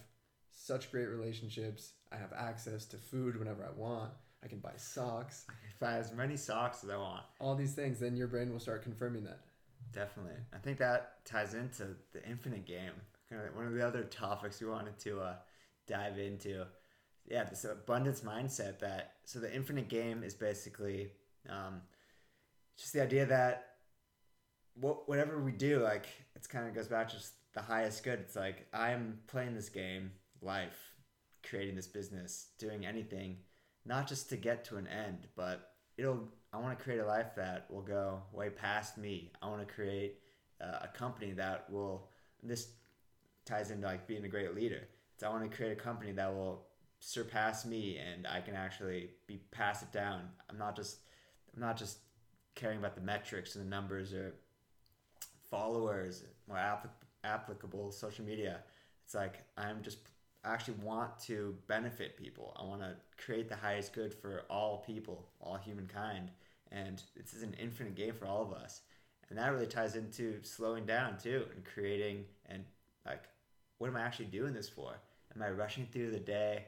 such 0.53 0.91
great 0.91 1.07
relationships. 1.07 1.93
I 2.11 2.17
have 2.17 2.33
access 2.33 2.85
to 2.85 2.97
food 2.97 3.37
whenever 3.37 3.63
I 3.65 3.77
want. 3.77 4.11
I 4.43 4.47
can 4.47 4.59
buy 4.59 4.73
socks. 4.77 5.45
I 5.49 5.53
can 5.53 5.77
buy 5.79 5.97
as 5.97 6.13
many 6.13 6.37
socks 6.37 6.83
as 6.83 6.89
I 6.89 6.97
want. 6.97 7.23
All 7.39 7.55
these 7.55 7.73
things, 7.73 7.99
then 7.99 8.15
your 8.15 8.27
brain 8.27 8.51
will 8.51 8.59
start 8.59 8.83
confirming 8.83 9.23
that. 9.23 9.39
Definitely. 9.91 10.33
I 10.53 10.57
think 10.57 10.77
that 10.79 11.25
ties 11.25 11.53
into 11.53 11.87
the 12.11 12.23
infinite 12.27 12.65
game. 12.65 12.91
Kind 13.29 13.41
of 13.47 13.55
one 13.55 13.67
of 13.67 13.73
the 13.73 13.85
other 13.85 14.03
topics 14.03 14.61
we 14.61 14.67
wanted 14.67 14.97
to 14.99 15.21
uh, 15.21 15.35
dive 15.87 16.19
into. 16.19 16.65
Yeah, 17.25 17.45
this 17.45 17.65
abundance 17.65 18.21
mindset 18.21 18.79
that 18.79 19.13
so 19.25 19.39
the 19.39 19.53
infinite 19.53 19.87
game 19.87 20.23
is 20.23 20.33
basically 20.33 21.11
um, 21.49 21.81
just 22.77 22.93
the 22.93 23.01
idea 23.01 23.25
that 23.25 23.75
what 24.75 25.07
whatever 25.07 25.39
we 25.41 25.51
do, 25.51 25.79
like 25.79 26.07
it's 26.35 26.47
kind 26.47 26.67
of 26.67 26.75
goes 26.75 26.87
back 26.87 27.09
to 27.09 27.15
just 27.15 27.33
the 27.53 27.61
highest 27.61 28.03
good. 28.03 28.19
It's 28.19 28.35
like 28.35 28.67
I'm 28.73 29.19
playing 29.27 29.55
this 29.55 29.69
game, 29.69 30.11
life, 30.43 30.93
creating 31.47 31.75
this 31.75 31.87
business, 31.87 32.47
doing 32.57 32.85
anything, 32.85 33.37
not 33.85 34.07
just 34.07 34.29
to 34.29 34.37
get 34.37 34.63
to 34.65 34.77
an 34.77 34.87
end, 34.87 35.27
but 35.35 35.73
it'll 35.97 36.27
I 36.51 36.57
want 36.57 36.77
to 36.77 36.83
create 36.83 36.99
a 36.99 37.05
life 37.05 37.35
that 37.35 37.65
will 37.69 37.81
go 37.81 38.21
way 38.31 38.49
past 38.49 38.97
me. 38.97 39.31
I 39.41 39.47
want 39.47 39.67
to 39.67 39.73
create 39.73 40.19
uh, 40.61 40.79
a 40.83 40.87
company 40.87 41.31
that 41.33 41.69
will. 41.71 42.09
This 42.43 42.67
ties 43.45 43.71
into 43.71 43.87
like 43.87 44.05
being 44.07 44.25
a 44.25 44.27
great 44.27 44.53
leader. 44.53 44.87
It's 45.15 45.23
I 45.23 45.29
want 45.29 45.49
to 45.49 45.55
create 45.55 45.71
a 45.71 45.81
company 45.81 46.11
that 46.11 46.33
will 46.33 46.65
surpass 46.99 47.65
me, 47.65 47.97
and 47.97 48.27
I 48.27 48.41
can 48.41 48.55
actually 48.55 49.09
be 49.27 49.37
pass 49.51 49.81
it 49.81 49.91
down. 49.91 50.21
I'm 50.49 50.57
not 50.57 50.75
just 50.75 50.97
I'm 51.53 51.61
not 51.61 51.77
just 51.77 51.99
caring 52.55 52.77
about 52.77 52.95
the 52.95 53.01
metrics 53.01 53.55
and 53.55 53.65
the 53.65 53.69
numbers 53.69 54.13
or 54.13 54.35
followers 55.49 56.23
or 56.47 56.55
applic- 56.55 56.89
applicable 57.23 57.91
social 57.91 58.25
media. 58.25 58.59
It's 59.05 59.15
like 59.15 59.43
I'm 59.57 59.81
just 59.81 59.97
I 60.43 60.51
actually 60.53 60.75
want 60.83 61.17
to 61.21 61.55
benefit 61.67 62.17
people. 62.17 62.55
I 62.59 62.63
want 62.65 62.81
to 62.81 62.95
create 63.23 63.47
the 63.49 63.55
highest 63.55 63.93
good 63.93 64.13
for 64.13 64.43
all 64.49 64.83
people, 64.85 65.29
all 65.39 65.55
humankind, 65.57 66.31
and 66.71 67.01
this 67.15 67.33
is 67.33 67.43
an 67.43 67.53
infinite 67.61 67.95
game 67.95 68.13
for 68.13 68.25
all 68.25 68.41
of 68.41 68.51
us. 68.53 68.81
and 69.29 69.39
that 69.39 69.53
really 69.53 69.65
ties 69.67 69.95
into 69.95 70.43
slowing 70.43 70.85
down 70.85 71.17
too 71.17 71.45
and 71.55 71.63
creating 71.65 72.25
and 72.47 72.63
like 73.05 73.23
what 73.77 73.87
am 73.87 73.95
i 73.95 74.01
actually 74.01 74.25
doing 74.25 74.53
this 74.53 74.67
for 74.69 74.93
am 75.33 75.41
i 75.41 75.49
rushing 75.49 75.87
through 75.87 76.11
the 76.11 76.19
day 76.19 76.65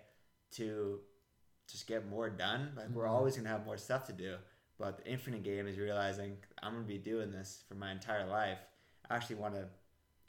to 0.52 1.00
just 1.70 1.86
get 1.86 2.08
more 2.08 2.30
done 2.30 2.72
like 2.78 2.90
we're 2.90 3.04
Mhm. 3.06 3.10
always 3.10 3.36
going 3.36 3.44
to 3.44 3.50
have 3.52 3.66
more 3.66 3.78
stuff 3.78 4.06
to 4.08 4.14
do 4.14 4.38
but 4.80 4.98
the 4.98 5.06
infinite 5.06 5.44
game 5.44 5.68
is 5.68 5.78
realizing 5.78 6.38
i'm 6.64 6.74
going 6.74 6.86
to 6.86 6.88
be 6.88 6.98
doing 6.98 7.30
this 7.30 7.62
for 7.68 7.76
my 7.76 7.92
entire 7.92 8.26
life 8.26 8.60
i 9.10 9.16
actually 9.16 9.36
want 9.36 9.54
to 9.54 9.68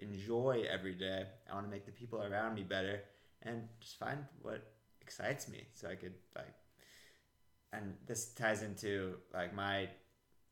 enjoy 0.00 0.66
every 0.68 0.94
day 0.94 1.26
i 1.48 1.54
want 1.54 1.64
to 1.64 1.70
make 1.70 1.86
the 1.86 1.92
people 1.92 2.22
around 2.22 2.54
me 2.56 2.64
better 2.64 3.02
and 3.46 3.68
just 3.80 3.98
find 3.98 4.18
what 4.42 4.72
excites 5.00 5.48
me 5.48 5.62
so 5.74 5.88
i 5.88 5.94
could 5.94 6.14
like 6.34 6.54
and 7.72 7.94
this 8.06 8.32
ties 8.34 8.62
into 8.62 9.16
like 9.32 9.54
my 9.54 9.88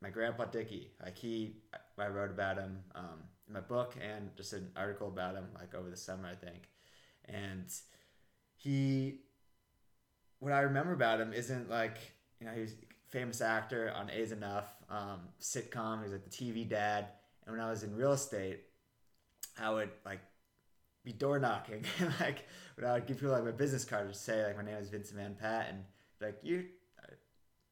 my 0.05 0.11
grandpa 0.11 0.45
Dickie. 0.45 0.91
Like 1.03 1.17
he, 1.17 1.57
I 1.99 2.09
wrote 2.09 2.31
about 2.31 2.59
him 2.59 2.79
um, 2.95 3.21
in 3.49 3.55
my 3.55 3.61
book 3.61 3.95
and 4.01 4.31
just 4.37 4.53
an 4.53 4.71
article 4.77 5.09
about 5.09 5.35
him 5.35 5.47
like 5.59 5.75
over 5.75 5.89
the 5.89 5.97
summer, 5.97 6.29
I 6.29 6.35
think. 6.35 6.69
And 7.25 7.65
he, 8.57 9.21
what 10.41 10.53
I 10.53 10.61
remember 10.61 10.93
about 10.93 11.21
him 11.21 11.33
isn't 11.33 11.71
like 11.71 11.97
you 12.39 12.47
know 12.47 12.53
he 12.53 12.61
was 12.61 12.73
a 12.73 13.11
famous 13.11 13.41
actor 13.41 13.93
on 13.97 14.11
Eight 14.11 14.21
Is 14.21 14.33
Enough 14.33 14.69
um, 14.91 15.21
sitcom. 15.41 15.99
He 15.99 16.05
was 16.05 16.13
like 16.13 16.25
the 16.25 16.31
TV 16.31 16.69
dad. 16.69 17.07
And 17.47 17.57
when 17.57 17.65
I 17.65 17.71
was 17.71 17.83
in 17.83 17.97
real 17.97 18.13
estate, 18.13 18.61
I 19.59 19.71
would 19.71 19.91
like 20.05 20.21
be 21.05 21.13
door 21.13 21.39
knocking 21.39 21.85
and 22.01 22.13
like 22.21 22.47
when 22.77 22.87
I 22.87 22.95
would 22.95 23.07
give 23.07 23.19
people 23.19 23.33
like 23.33 23.45
my 23.45 23.51
business 23.51 23.85
card 23.85 24.11
to 24.13 24.19
say 24.19 24.45
like 24.45 24.57
my 24.57 24.65
name 24.65 24.77
is 24.77 24.89
Vincent 24.89 25.19
Van 25.19 25.35
Patten. 25.35 25.85
Like 26.21 26.39
you 26.43 26.65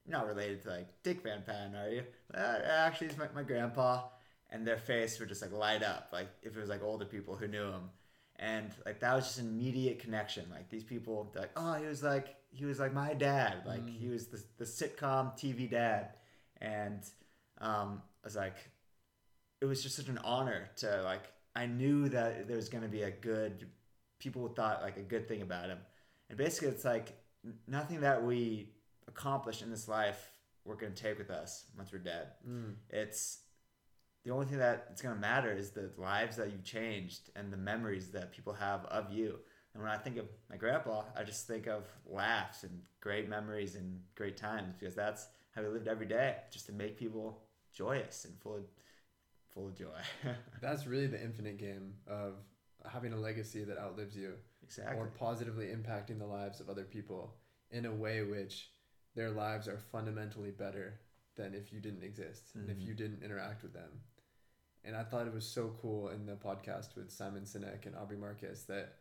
you're 0.04 0.18
not 0.18 0.26
related 0.26 0.62
to 0.62 0.70
like 0.70 0.88
Dick 1.02 1.22
Van 1.22 1.42
Patten, 1.42 1.76
are 1.76 1.88
you? 1.88 2.02
Uh, 2.34 2.58
actually, 2.68 3.06
it's 3.06 3.16
my, 3.16 3.26
my 3.34 3.42
grandpa. 3.42 4.02
And 4.50 4.66
their 4.66 4.76
face 4.76 5.18
would 5.18 5.28
just 5.30 5.40
like 5.40 5.52
light 5.52 5.82
up, 5.82 6.08
like 6.12 6.28
if 6.42 6.56
it 6.56 6.60
was 6.60 6.68
like 6.68 6.82
older 6.82 7.04
people 7.06 7.36
who 7.36 7.46
knew 7.48 7.64
him. 7.70 7.88
And 8.36 8.70
like 8.84 9.00
that 9.00 9.14
was 9.14 9.24
just 9.26 9.38
an 9.38 9.46
immediate 9.48 10.00
connection. 10.00 10.44
Like 10.50 10.68
these 10.68 10.82
people, 10.84 11.32
like, 11.36 11.50
oh, 11.56 11.74
he 11.74 11.86
was 11.86 12.02
like 12.02 12.34
he 12.50 12.64
was 12.64 12.78
like 12.80 12.92
my 12.92 13.14
dad. 13.14 13.62
Like 13.64 13.86
Mm. 13.86 13.98
he 13.98 14.08
was 14.08 14.26
the, 14.26 14.42
the 14.58 14.64
sitcom 14.64 15.32
TV 15.38 15.70
dad. 15.70 16.08
And 16.60 17.00
um, 17.60 18.02
I 18.22 18.26
was 18.26 18.36
like, 18.36 18.56
it 19.60 19.64
was 19.66 19.82
just 19.82 19.96
such 19.96 20.08
an 20.08 20.18
honor 20.18 20.68
to 20.78 21.02
like. 21.02 21.22
I 21.54 21.66
knew 21.66 22.08
that 22.08 22.48
there 22.48 22.56
was 22.56 22.68
going 22.68 22.82
to 22.84 22.88
be 22.88 23.02
a 23.02 23.10
good. 23.10 23.68
People 24.18 24.48
thought 24.48 24.82
like 24.82 24.96
a 24.96 25.02
good 25.02 25.26
thing 25.26 25.42
about 25.42 25.68
him, 25.68 25.78
and 26.28 26.38
basically, 26.38 26.68
it's 26.68 26.84
like 26.84 27.12
nothing 27.66 28.00
that 28.00 28.22
we 28.22 28.70
accomplish 29.08 29.62
in 29.62 29.70
this 29.70 29.88
life 29.88 30.30
we're 30.64 30.76
going 30.76 30.92
to 30.92 31.02
take 31.02 31.18
with 31.18 31.30
us 31.30 31.64
once 31.76 31.92
we're 31.92 31.98
dead. 31.98 32.28
Mm. 32.48 32.74
It's 32.90 33.40
the 34.24 34.30
only 34.30 34.46
thing 34.46 34.58
that 34.58 34.86
it's 34.90 35.02
going 35.02 35.14
to 35.14 35.20
matter 35.20 35.52
is 35.52 35.70
the 35.70 35.90
lives 35.98 36.36
that 36.36 36.52
you've 36.52 36.64
changed 36.64 37.30
and 37.34 37.52
the 37.52 37.56
memories 37.56 38.10
that 38.12 38.32
people 38.32 38.52
have 38.52 38.84
of 38.86 39.10
you. 39.10 39.38
And 39.74 39.82
when 39.82 39.90
I 39.90 39.96
think 39.96 40.18
of 40.18 40.26
my 40.48 40.56
grandpa, 40.56 41.04
I 41.16 41.24
just 41.24 41.46
think 41.46 41.66
of 41.66 41.84
laughs 42.06 42.62
and 42.62 42.82
great 43.00 43.28
memories 43.28 43.74
and 43.74 44.00
great 44.14 44.36
times 44.36 44.74
because 44.78 44.94
that's 44.94 45.26
how 45.54 45.62
he 45.62 45.68
lived 45.68 45.88
every 45.88 46.06
day, 46.06 46.36
just 46.50 46.66
to 46.66 46.72
make 46.72 46.96
people 46.96 47.42
joyous 47.72 48.24
and 48.24 48.38
full 48.38 48.56
of, 48.56 48.64
full 49.54 49.68
of 49.68 49.74
joy. 49.76 49.98
That's 50.60 50.86
really 50.86 51.06
the 51.06 51.22
infinite 51.22 51.58
game 51.58 51.94
of 52.06 52.34
having 52.90 53.12
a 53.12 53.16
legacy 53.16 53.64
that 53.64 53.78
outlives 53.78 54.16
you 54.16 54.32
exactly. 54.62 54.98
or 54.98 55.06
positively 55.06 55.66
impacting 55.66 56.18
the 56.18 56.26
lives 56.26 56.60
of 56.60 56.68
other 56.68 56.84
people 56.84 57.34
in 57.70 57.86
a 57.86 57.92
way 57.94 58.22
which 58.22 58.70
their 59.14 59.30
lives 59.30 59.68
are 59.68 59.78
fundamentally 59.78 60.50
better 60.50 61.00
than 61.36 61.54
if 61.54 61.72
you 61.72 61.80
didn't 61.80 62.02
exist 62.02 62.50
and 62.54 62.68
if 62.70 62.78
Mhm. 62.78 62.86
you 62.86 62.94
didn't 62.94 63.22
interact 63.22 63.62
with 63.62 63.72
them. 63.72 64.02
And 64.84 64.96
I 64.96 65.04
thought 65.04 65.26
it 65.28 65.32
was 65.32 65.46
so 65.46 65.76
cool 65.80 66.08
in 66.08 66.26
the 66.26 66.34
podcast 66.34 66.96
with 66.96 67.10
Simon 67.10 67.44
Sinek 67.44 67.86
and 67.86 67.94
Aubrey 67.94 68.16
Marcus 68.16 68.64
that 68.64 68.94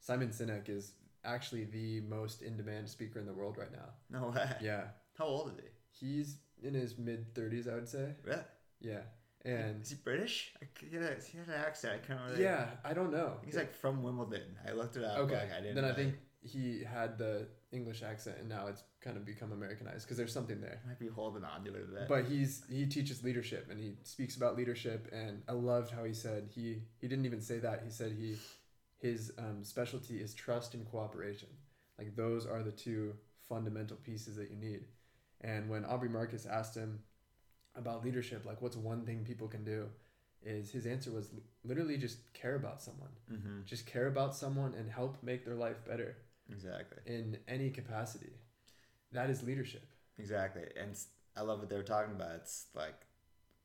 Simon 0.00 0.30
Sinek 0.30 0.68
is 0.68 0.94
actually 1.24 1.64
the 1.64 2.00
most 2.00 2.42
in 2.42 2.56
demand 2.56 2.88
speaker 2.88 3.20
in 3.20 3.26
the 3.26 3.32
world 3.34 3.56
right 3.58 3.70
now. 3.72 3.90
No 4.08 4.30
way. 4.30 4.50
Yeah. 4.60 4.88
How 5.16 5.26
old 5.26 5.52
is 5.52 5.58
he? 5.58 6.06
He's 6.06 6.38
in 6.62 6.74
his 6.74 6.98
mid 6.98 7.32
30s, 7.34 7.68
I 7.68 7.74
would 7.74 7.88
say. 7.88 8.14
Really? 8.24 8.42
Yeah. 8.80 9.02
And 9.44 9.82
is 9.82 9.90
he 9.90 9.96
British? 9.96 10.52
He 10.78 10.94
had, 10.94 11.04
a, 11.04 11.16
he 11.22 11.38
had 11.38 11.48
an 11.48 11.54
accent. 11.54 12.00
I 12.02 12.06
can't 12.06 12.20
really. 12.28 12.42
yeah, 12.42 12.66
I 12.84 12.92
don't 12.92 13.10
know. 13.10 13.34
He's 13.44 13.56
like 13.56 13.72
from 13.72 14.02
Wimbledon. 14.02 14.42
I 14.68 14.72
looked 14.72 14.96
it 14.96 15.04
up. 15.04 15.18
Okay. 15.18 15.34
Like, 15.34 15.52
I 15.52 15.60
didn't. 15.60 15.76
then 15.76 15.84
I 15.84 15.92
think 15.92 16.14
he 16.42 16.82
had 16.82 17.18
the 17.18 17.46
English 17.72 18.02
accent 18.02 18.36
and 18.40 18.48
now 18.48 18.66
it's 18.66 18.82
kind 19.00 19.16
of 19.16 19.24
become 19.24 19.52
Americanized 19.52 20.04
because 20.04 20.16
there's 20.16 20.32
something 20.32 20.60
there. 20.60 20.80
might 20.86 20.98
be 20.98 21.08
holding 21.08 21.44
on 21.44 21.64
to 21.64 21.74
it 21.74 21.84
a 21.88 22.00
bit. 22.00 22.08
But 22.08 22.24
he's 22.24 22.62
he 22.68 22.86
teaches 22.86 23.22
leadership 23.22 23.68
and 23.70 23.78
he 23.78 23.92
speaks 24.02 24.36
about 24.36 24.56
leadership 24.56 25.08
and 25.12 25.42
I 25.48 25.52
loved 25.52 25.92
how 25.92 26.04
he 26.04 26.14
said 26.14 26.48
he 26.54 26.82
he 27.00 27.08
didn't 27.08 27.26
even 27.26 27.40
say 27.40 27.58
that 27.58 27.82
he 27.84 27.90
said 27.90 28.12
he 28.18 28.36
his 28.98 29.32
um, 29.38 29.62
specialty 29.62 30.16
is 30.16 30.34
trust 30.34 30.74
and 30.74 30.84
cooperation 30.90 31.48
like 31.98 32.16
those 32.16 32.46
are 32.46 32.62
the 32.62 32.72
two 32.72 33.14
fundamental 33.48 33.96
pieces 33.98 34.36
that 34.36 34.50
you 34.50 34.56
need 34.56 34.84
and 35.42 35.68
when 35.70 35.84
Aubrey 35.84 36.08
Marcus 36.08 36.46
asked 36.46 36.74
him 36.74 37.00
about 37.76 38.04
leadership 38.04 38.44
like 38.44 38.60
what's 38.60 38.76
one 38.76 39.02
thing 39.04 39.24
people 39.24 39.48
can 39.48 39.64
do 39.64 39.86
is 40.42 40.70
his 40.70 40.86
answer 40.86 41.10
was 41.10 41.30
literally 41.64 41.96
just 41.96 42.18
care 42.32 42.56
about 42.56 42.82
someone 42.82 43.10
mm-hmm. 43.32 43.60
just 43.64 43.86
care 43.86 44.06
about 44.06 44.34
someone 44.34 44.74
and 44.74 44.90
help 44.90 45.16
make 45.22 45.44
their 45.44 45.54
life 45.54 45.84
better 45.86 46.16
exactly, 46.50 46.98
in 47.06 47.36
any 47.46 47.70
capacity 47.70 48.32
that 49.12 49.30
is 49.30 49.42
leadership 49.42 49.86
exactly, 50.18 50.62
and 50.80 50.96
I 51.36 51.42
love 51.42 51.60
what 51.60 51.68
they 51.68 51.76
were 51.76 51.82
talking 51.82 52.14
about. 52.14 52.32
It's 52.36 52.66
like 52.74 53.06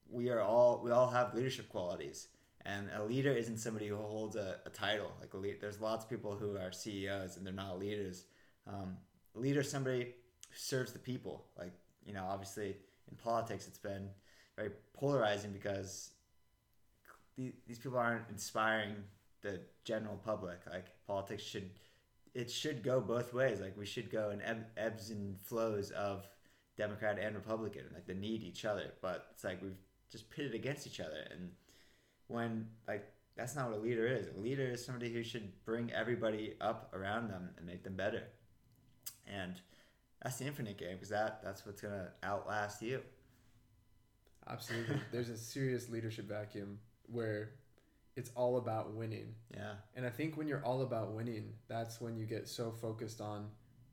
we 0.10 0.30
are 0.30 0.42
all 0.42 0.82
we 0.84 0.92
all 0.92 1.10
have 1.10 1.34
leadership 1.34 1.70
qualities, 1.70 2.28
and 2.66 2.90
a 2.96 3.04
leader 3.04 3.32
isn't 3.32 3.58
somebody 3.58 3.88
who 3.88 3.96
holds 3.96 4.36
a, 4.36 4.58
a 4.66 4.70
title. 4.70 5.12
Like 5.20 5.34
a 5.34 5.38
lead, 5.38 5.58
there's 5.62 5.82
lots 5.82 6.04
of 6.06 6.10
people 6.10 6.36
who 6.36 6.58
are 6.58 6.72
CEOs 6.72 7.38
and 7.38 7.46
they're 7.46 7.54
not 7.54 7.80
leaders. 7.80 8.26
Um, 8.68 8.98
leader 9.34 9.62
is 9.62 9.70
somebody 9.70 10.04
who 10.04 10.56
serves 10.56 10.94
the 10.94 11.00
people. 11.00 11.46
Like 11.58 11.74
you 12.06 12.14
know, 12.14 12.26
obviously 12.26 12.78
in 13.10 13.18
politics, 13.18 13.68
it's 13.68 13.78
been 13.78 14.10
very 14.56 14.72
polarizing 14.94 15.52
because 15.52 16.12
the- 17.36 17.56
these 17.68 17.80
people 17.80 17.98
aren't 17.98 18.30
inspiring 18.30 19.04
the 19.42 19.62
general 19.84 20.18
public. 20.18 20.66
Like 20.66 20.86
politics 21.06 21.44
should, 21.44 21.70
it 22.34 22.50
should 22.50 22.84
go 22.84 23.00
both 23.02 23.34
ways. 23.34 23.60
Like 23.60 23.78
we 23.78 23.86
should 23.86 24.10
go 24.10 24.32
in 24.32 24.42
eb- 24.42 24.68
ebbs 24.78 25.10
and 25.12 25.40
flows 25.42 25.92
of 25.92 26.28
Democrat 26.78 27.20
and 27.20 27.36
Republican. 27.36 27.84
Like 27.94 28.06
they 28.06 28.14
need 28.14 28.44
each 28.44 28.66
other, 28.66 28.94
but 29.02 29.28
it's 29.32 29.44
like 29.44 29.62
we've 29.62 29.78
just 30.12 30.30
pitted 30.30 30.54
against 30.56 30.88
each 30.88 31.00
other. 31.00 31.28
And 31.32 31.52
when 32.28 32.68
like 32.88 33.12
that's 33.36 33.56
not 33.56 33.70
what 33.70 33.80
a 33.80 33.82
leader 33.82 34.08
is. 34.08 34.28
A 34.28 34.40
leader 34.40 34.64
is 34.64 34.84
somebody 34.86 35.12
who 35.12 35.22
should 35.22 35.52
bring 35.66 35.92
everybody 35.92 36.56
up 36.62 36.94
around 36.94 37.30
them 37.30 37.50
and 37.58 37.66
make 37.66 37.84
them 37.84 37.96
better. 37.96 38.24
And 39.28 39.60
that's 40.26 40.38
the 40.38 40.46
infinite 40.46 40.76
game 40.76 40.94
because 40.94 41.10
that 41.10 41.40
that's 41.44 41.68
what's 41.68 41.82
gonna 41.82 42.08
outlast 42.24 42.82
you. 42.82 43.00
Absolutely. 44.50 44.98
There's 45.12 45.30
a 45.30 45.38
serious 45.38 45.88
leadership 45.88 46.28
vacuum 46.28 46.80
where 47.06 47.52
it's 48.16 48.32
all 48.34 48.58
about 48.58 48.96
winning. 48.96 49.36
Yeah. 49.54 49.74
And 49.96 50.04
I 50.04 50.10
think 50.10 50.36
when 50.36 50.48
you're 50.48 50.66
all 50.66 50.82
about 50.82 51.12
winning, 51.12 51.54
that's 51.68 52.02
when 52.02 52.18
you 52.18 52.26
get 52.26 52.48
so 52.48 52.72
focused 52.72 53.22
on 53.22 53.50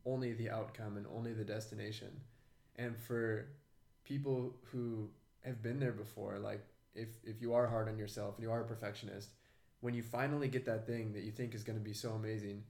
only 0.07 0.33
the 0.33 0.49
outcome 0.49 0.97
and 0.97 1.07
only 1.15 1.35
the 1.35 1.45
destination. 1.45 2.09
And 2.77 2.97
for 2.97 3.49
people 4.03 4.57
who 4.71 5.11
have 5.45 5.63
been 5.63 5.79
there 5.79 5.93
before, 5.93 6.39
like 6.39 6.65
if 6.95 7.09
if 7.25 7.43
you 7.43 7.53
are 7.53 7.67
hard 7.67 7.91
on 7.91 7.99
yourself 7.99 8.37
and 8.37 8.43
you 8.43 8.51
are 8.51 8.63
a 8.63 8.67
perfectionist, 8.67 9.29
when 9.81 9.93
you 9.93 10.03
finally 10.03 10.49
get 10.49 10.65
that 10.65 10.87
thing 10.87 11.13
that 11.13 11.25
you 11.25 11.31
think 11.31 11.55
is 11.55 11.63
going 11.63 11.79
to 11.79 11.85
be 11.85 11.93
so 11.93 12.13
amazing, 12.13 12.63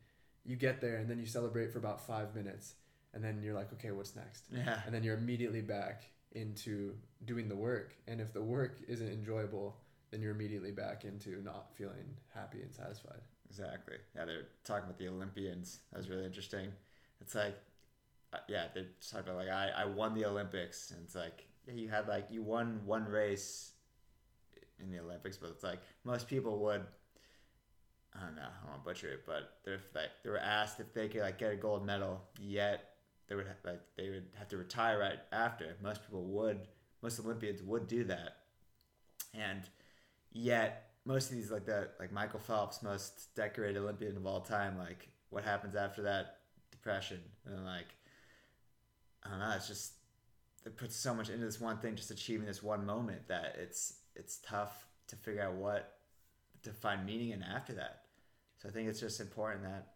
you 0.44 0.56
get 0.56 0.80
there 0.80 0.96
and 0.96 1.08
then 1.08 1.20
you 1.20 1.26
celebrate 1.26 1.70
for 1.72 1.78
about 1.78 2.04
5 2.04 2.34
minutes 2.34 2.74
and 3.14 3.22
then 3.22 3.42
you're 3.42 3.54
like, 3.54 3.72
"Okay, 3.74 3.90
what's 3.90 4.16
next?" 4.16 4.46
Yeah. 4.50 4.80
and 4.86 4.94
then 4.94 5.02
you're 5.02 5.16
immediately 5.16 5.60
back 5.60 6.04
into 6.32 6.94
doing 7.24 7.48
the 7.48 7.56
work 7.56 7.94
and 8.08 8.20
if 8.20 8.32
the 8.32 8.42
work 8.42 8.78
isn't 8.88 9.08
enjoyable 9.12 9.76
then 10.10 10.22
you're 10.22 10.32
immediately 10.32 10.72
back 10.72 11.04
into 11.04 11.42
not 11.42 11.74
feeling 11.74 12.16
happy 12.34 12.62
and 12.62 12.72
satisfied 12.74 13.20
Exactly. 13.52 13.96
Yeah, 14.16 14.24
they're 14.24 14.46
talking 14.64 14.84
about 14.84 14.98
the 14.98 15.08
Olympians. 15.08 15.80
That 15.92 15.98
was 15.98 16.08
really 16.08 16.24
interesting. 16.24 16.72
It's 17.20 17.34
like, 17.34 17.54
uh, 18.32 18.38
yeah, 18.48 18.68
they're 18.72 18.86
talking 19.10 19.26
about 19.28 19.36
like 19.44 19.50
I, 19.50 19.70
I 19.76 19.84
won 19.84 20.14
the 20.14 20.24
Olympics, 20.24 20.90
and 20.90 21.00
it's 21.04 21.14
like 21.14 21.46
yeah, 21.66 21.74
you 21.74 21.90
had 21.90 22.08
like 22.08 22.28
you 22.30 22.42
won 22.42 22.80
one 22.86 23.04
race 23.04 23.72
in 24.80 24.90
the 24.90 25.00
Olympics, 25.00 25.36
but 25.36 25.50
it's 25.50 25.62
like 25.62 25.80
most 26.02 26.28
people 26.28 26.60
would. 26.60 26.82
I 28.14 28.24
don't 28.24 28.36
know. 28.36 28.42
I 28.42 28.60
don't 28.62 28.70
want 28.70 28.84
to 28.84 28.88
butcher 28.88 29.08
it, 29.08 29.24
but 29.26 29.58
they're 29.66 29.80
like 29.94 30.10
they 30.24 30.30
were 30.30 30.38
asked 30.38 30.80
if 30.80 30.94
they 30.94 31.08
could 31.08 31.20
like 31.20 31.36
get 31.36 31.52
a 31.52 31.56
gold 31.56 31.84
medal, 31.84 32.22
yet 32.40 32.91
they 33.28 33.34
would 33.34 33.46
ha- 33.46 33.70
like 33.70 33.80
they 33.96 34.10
would 34.10 34.26
have 34.38 34.48
to 34.48 34.56
retire 34.56 34.98
right 34.98 35.18
after. 35.32 35.76
Most 35.82 36.02
people 36.02 36.24
would. 36.24 36.60
Most 37.02 37.18
Olympians 37.18 37.62
would 37.62 37.88
do 37.88 38.04
that, 38.04 38.36
and 39.34 39.62
yet 40.30 40.92
most 41.04 41.30
of 41.30 41.36
these 41.36 41.50
like 41.50 41.64
the 41.64 41.88
like 41.98 42.12
Michael 42.12 42.38
Phelps, 42.40 42.82
most 42.82 43.34
decorated 43.34 43.78
Olympian 43.78 44.16
of 44.16 44.26
all 44.26 44.40
time, 44.40 44.78
like 44.78 45.08
what 45.30 45.44
happens 45.44 45.74
after 45.74 46.02
that 46.02 46.38
depression 46.70 47.20
and 47.46 47.64
like 47.64 47.86
I 49.24 49.30
don't 49.30 49.38
know, 49.40 49.52
it's 49.56 49.68
just 49.68 49.94
they 50.64 50.70
put 50.70 50.92
so 50.92 51.14
much 51.14 51.28
into 51.28 51.44
this 51.44 51.60
one 51.60 51.78
thing, 51.78 51.96
just 51.96 52.10
achieving 52.10 52.46
this 52.46 52.62
one 52.62 52.86
moment 52.86 53.28
that 53.28 53.56
it's 53.58 53.94
it's 54.14 54.38
tough 54.46 54.86
to 55.08 55.16
figure 55.16 55.42
out 55.42 55.54
what 55.54 55.98
to 56.62 56.70
find 56.70 57.04
meaning 57.04 57.30
in 57.30 57.42
after 57.42 57.72
that. 57.74 58.02
So 58.58 58.68
I 58.68 58.72
think 58.72 58.88
it's 58.88 59.00
just 59.00 59.20
important 59.20 59.64
that 59.64 59.94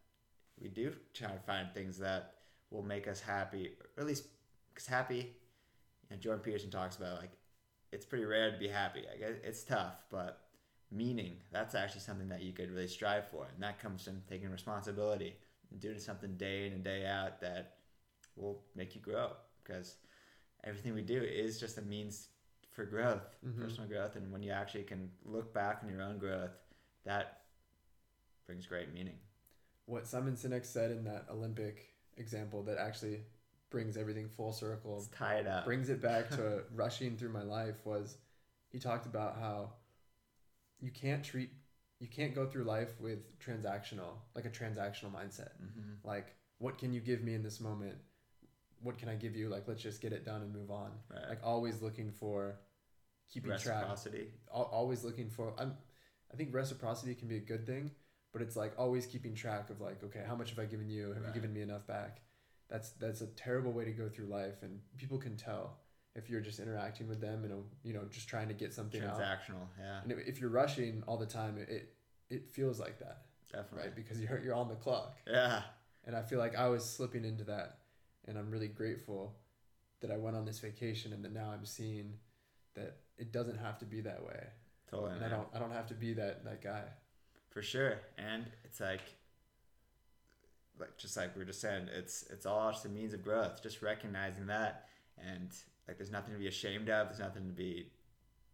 we 0.60 0.68
do 0.68 0.92
try 1.14 1.28
to 1.28 1.38
find 1.38 1.68
things 1.72 1.98
that 1.98 2.34
will 2.76 2.84
make 2.84 3.08
us 3.08 3.20
happy, 3.20 3.72
or 3.96 4.02
at 4.02 4.06
least 4.06 4.24
because 4.72 4.86
happy. 4.86 5.34
You 6.08 6.16
know, 6.16 6.16
Jordan 6.16 6.42
Peterson 6.42 6.70
talks 6.70 6.96
about 6.96 7.20
like 7.20 7.32
it's 7.90 8.06
pretty 8.06 8.24
rare 8.24 8.50
to 8.52 8.58
be 8.58 8.68
happy. 8.68 9.04
I 9.12 9.16
guess 9.16 9.32
it's 9.42 9.64
tough, 9.64 10.04
but 10.10 10.40
meaning 10.90 11.38
that's 11.50 11.74
actually 11.74 12.02
something 12.02 12.28
that 12.28 12.42
you 12.42 12.52
could 12.52 12.70
really 12.70 12.86
strive 12.86 13.28
for, 13.28 13.48
and 13.52 13.62
that 13.62 13.80
comes 13.80 14.04
from 14.04 14.22
taking 14.28 14.50
responsibility 14.50 15.36
and 15.70 15.80
doing 15.80 15.98
something 15.98 16.36
day 16.36 16.66
in 16.66 16.74
and 16.74 16.84
day 16.84 17.06
out 17.06 17.40
that 17.40 17.78
will 18.36 18.62
make 18.74 18.94
you 18.94 19.00
grow. 19.00 19.32
Because 19.64 19.96
everything 20.62 20.94
we 20.94 21.02
do 21.02 21.20
is 21.20 21.58
just 21.58 21.78
a 21.78 21.82
means 21.82 22.28
for 22.70 22.84
growth, 22.84 23.34
Mhm. 23.44 23.58
personal 23.58 23.88
growth, 23.88 24.16
and 24.16 24.30
when 24.30 24.42
you 24.42 24.52
actually 24.52 24.84
can 24.84 25.10
look 25.24 25.52
back 25.52 25.82
on 25.82 25.88
your 25.88 26.02
own 26.02 26.18
growth, 26.18 26.52
that 27.04 27.46
brings 28.46 28.66
great 28.66 28.92
meaning. 28.92 29.18
What 29.86 30.06
Simon 30.06 30.34
Sinek 30.34 30.64
said 30.64 30.90
in 30.90 31.04
that 31.04 31.26
Olympic 31.30 31.95
example 32.16 32.62
that 32.64 32.78
actually 32.78 33.20
brings 33.70 33.96
everything 33.96 34.28
full 34.28 34.52
circle, 34.52 34.94
Let's 34.94 35.08
tie 35.08 35.36
it 35.36 35.46
up. 35.46 35.64
brings 35.64 35.88
it 35.88 36.00
back 36.00 36.30
to 36.30 36.62
rushing 36.74 37.16
through 37.16 37.30
my 37.30 37.42
life 37.42 37.76
was 37.84 38.16
he 38.68 38.78
talked 38.78 39.06
about 39.06 39.38
how 39.38 39.72
you 40.80 40.90
can't 40.90 41.24
treat 41.24 41.50
you 41.98 42.06
can't 42.06 42.34
go 42.34 42.46
through 42.46 42.64
life 42.64 43.00
with 43.00 43.38
transactional 43.38 44.18
like 44.34 44.44
a 44.44 44.50
transactional 44.50 45.12
mindset. 45.12 45.50
Hmm 45.58 45.94
like 46.04 46.34
what 46.58 46.78
can 46.78 46.92
you 46.92 47.00
give 47.00 47.22
me 47.22 47.34
in 47.34 47.42
this 47.42 47.60
moment? 47.60 47.96
What 48.80 48.98
can 48.98 49.08
i 49.08 49.14
give 49.14 49.34
you? 49.36 49.48
Like 49.48 49.66
let's 49.66 49.82
just 49.82 50.00
get 50.00 50.12
it 50.12 50.24
done 50.24 50.42
and 50.42 50.54
move 50.54 50.70
on. 50.70 50.90
Right. 51.10 51.28
like 51.28 51.40
always 51.44 51.82
looking 51.82 52.10
for 52.12 52.60
keeping 53.32 53.50
track. 53.50 53.82
Reciprocity. 53.82 54.28
always 54.52 55.02
looking 55.04 55.28
for 55.28 55.52
I'm, 55.58 55.74
i 56.32 56.36
think 56.36 56.54
reciprocity 56.54 57.14
can 57.14 57.28
be 57.28 57.36
a 57.36 57.40
good 57.40 57.66
thing 57.66 57.90
but 58.36 58.42
it's 58.42 58.54
like 58.56 58.74
always 58.76 59.06
keeping 59.06 59.34
track 59.34 59.70
of 59.70 59.80
like 59.80 60.04
okay 60.04 60.22
how 60.26 60.36
much 60.36 60.50
have 60.50 60.58
i 60.58 60.66
given 60.66 60.90
you 60.90 61.08
have 61.08 61.16
Right. 61.22 61.28
you 61.28 61.32
given 61.32 61.54
me 61.54 61.62
enough 61.62 61.86
back 61.86 62.20
that's 62.68 62.90
that's 63.02 63.22
a 63.22 63.26
terrible 63.28 63.72
way 63.72 63.86
to 63.86 63.92
go 63.92 64.10
through 64.10 64.26
life 64.26 64.62
and 64.62 64.80
people 64.98 65.16
can 65.16 65.36
tell 65.36 65.78
if 66.14 66.28
you're 66.28 66.42
just 66.42 66.58
interacting 66.60 67.08
with 67.08 67.20
them 67.20 67.44
and 67.44 67.64
you 67.82 67.94
know 67.94 68.02
just 68.10 68.28
trying 68.28 68.48
to 68.48 68.54
get 68.54 68.74
something 68.74 69.02
out 69.02 69.18
Transactional. 69.18 69.66
Yeah, 69.80 70.00
and 70.02 70.12
if 70.12 70.38
you're 70.40 70.50
rushing 70.50 71.02
all 71.06 71.16
the 71.16 71.24
time 71.40 71.56
it 71.58 71.94
it 72.28 72.50
feels 72.50 72.78
like 72.78 72.98
that 72.98 73.22
definitely. 73.50 73.78
right 73.88 73.96
because 73.96 74.20
you're 74.20 74.38
you're 74.44 74.54
on 74.54 74.68
the 74.68 74.74
clock 74.74 75.16
Yeah. 75.26 75.62
and 76.04 76.14
i 76.14 76.20
feel 76.20 76.38
like 76.38 76.54
i 76.56 76.68
was 76.68 76.84
slipping 76.84 77.24
into 77.24 77.44
that 77.44 77.78
and 78.26 78.36
i'm 78.38 78.50
really 78.50 78.68
grateful 78.68 79.36
that 80.02 80.10
i 80.10 80.18
went 80.18 80.36
on 80.36 80.44
this 80.44 80.58
vacation 80.58 81.12
and 81.14 81.24
that 81.24 81.32
now 81.32 81.48
i'm 81.54 81.64
seeing 81.64 82.18
that 82.74 82.98
it 83.16 83.32
doesn't 83.32 83.56
have 83.58 83.78
to 83.78 83.86
be 83.86 84.02
that 84.02 84.22
way 84.22 84.44
Totally. 84.90 85.12
and 85.16 85.24
I 85.24 85.28
don't 85.28 85.48
I 85.54 85.58
don't 85.58 85.72
have 85.72 85.86
to 85.88 85.94
be 85.94 86.12
that 86.14 86.44
that 86.44 86.60
guy. 86.62 86.84
For 87.56 87.62
sure. 87.62 88.00
And 88.18 88.44
it's 88.64 88.80
like 88.80 89.00
like 90.78 90.98
just 90.98 91.16
like 91.16 91.34
we 91.34 91.40
are 91.40 91.46
just 91.46 91.62
saying, 91.62 91.88
it's 91.90 92.26
it's 92.28 92.44
all 92.44 92.70
just 92.70 92.84
a 92.84 92.90
means 92.90 93.14
of 93.14 93.24
growth. 93.24 93.62
Just 93.62 93.80
recognizing 93.80 94.48
that 94.48 94.88
and 95.16 95.48
like 95.88 95.96
there's 95.96 96.10
nothing 96.10 96.34
to 96.34 96.38
be 96.38 96.48
ashamed 96.48 96.90
of, 96.90 97.06
there's 97.06 97.18
nothing 97.18 97.46
to 97.46 97.54
be 97.54 97.86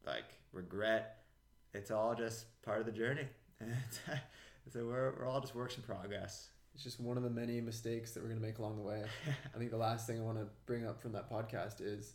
like 0.06 0.22
regret. 0.52 1.24
It's 1.74 1.90
all 1.90 2.14
just 2.14 2.44
part 2.62 2.78
of 2.78 2.86
the 2.86 2.92
journey. 2.92 3.26
And 3.58 3.74
so 4.72 4.86
we're, 4.86 5.16
we're 5.18 5.26
all 5.26 5.40
just 5.40 5.56
works 5.56 5.76
in 5.76 5.82
progress. 5.82 6.50
It's 6.72 6.84
just 6.84 7.00
one 7.00 7.16
of 7.16 7.24
the 7.24 7.30
many 7.30 7.60
mistakes 7.60 8.12
that 8.12 8.22
we're 8.22 8.28
gonna 8.28 8.40
make 8.40 8.60
along 8.60 8.76
the 8.76 8.82
way. 8.82 9.02
I 9.52 9.58
think 9.58 9.72
the 9.72 9.78
last 9.78 10.06
thing 10.06 10.20
I 10.20 10.22
want 10.22 10.38
to 10.38 10.46
bring 10.64 10.86
up 10.86 11.02
from 11.02 11.10
that 11.14 11.28
podcast 11.28 11.80
is 11.80 12.12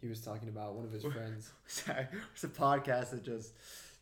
he 0.00 0.06
was 0.06 0.20
talking 0.20 0.48
about 0.48 0.74
one 0.76 0.84
of 0.84 0.92
his 0.92 1.02
friends. 1.02 1.50
Sorry, 1.66 2.06
it's 2.32 2.44
a 2.44 2.48
podcast 2.48 3.10
that 3.10 3.24
just 3.24 3.54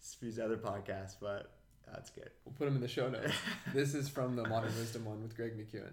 spews 0.03 0.39
other 0.39 0.59
podcasts, 0.59 1.15
but 1.19 1.55
that's 1.93 2.11
good. 2.11 2.31
We'll 2.45 2.55
put 2.55 2.65
them 2.67 2.75
in 2.77 2.81
the 2.81 2.89
show 2.89 3.09
notes. 3.09 3.33
this 3.75 3.95
is 3.95 4.09
from 4.09 4.37
the 4.37 4.47
Modern 4.47 4.75
Wisdom 4.77 5.05
one 5.05 5.23
with 5.23 5.37
Greg 5.37 5.53
McKeown. 5.59 5.93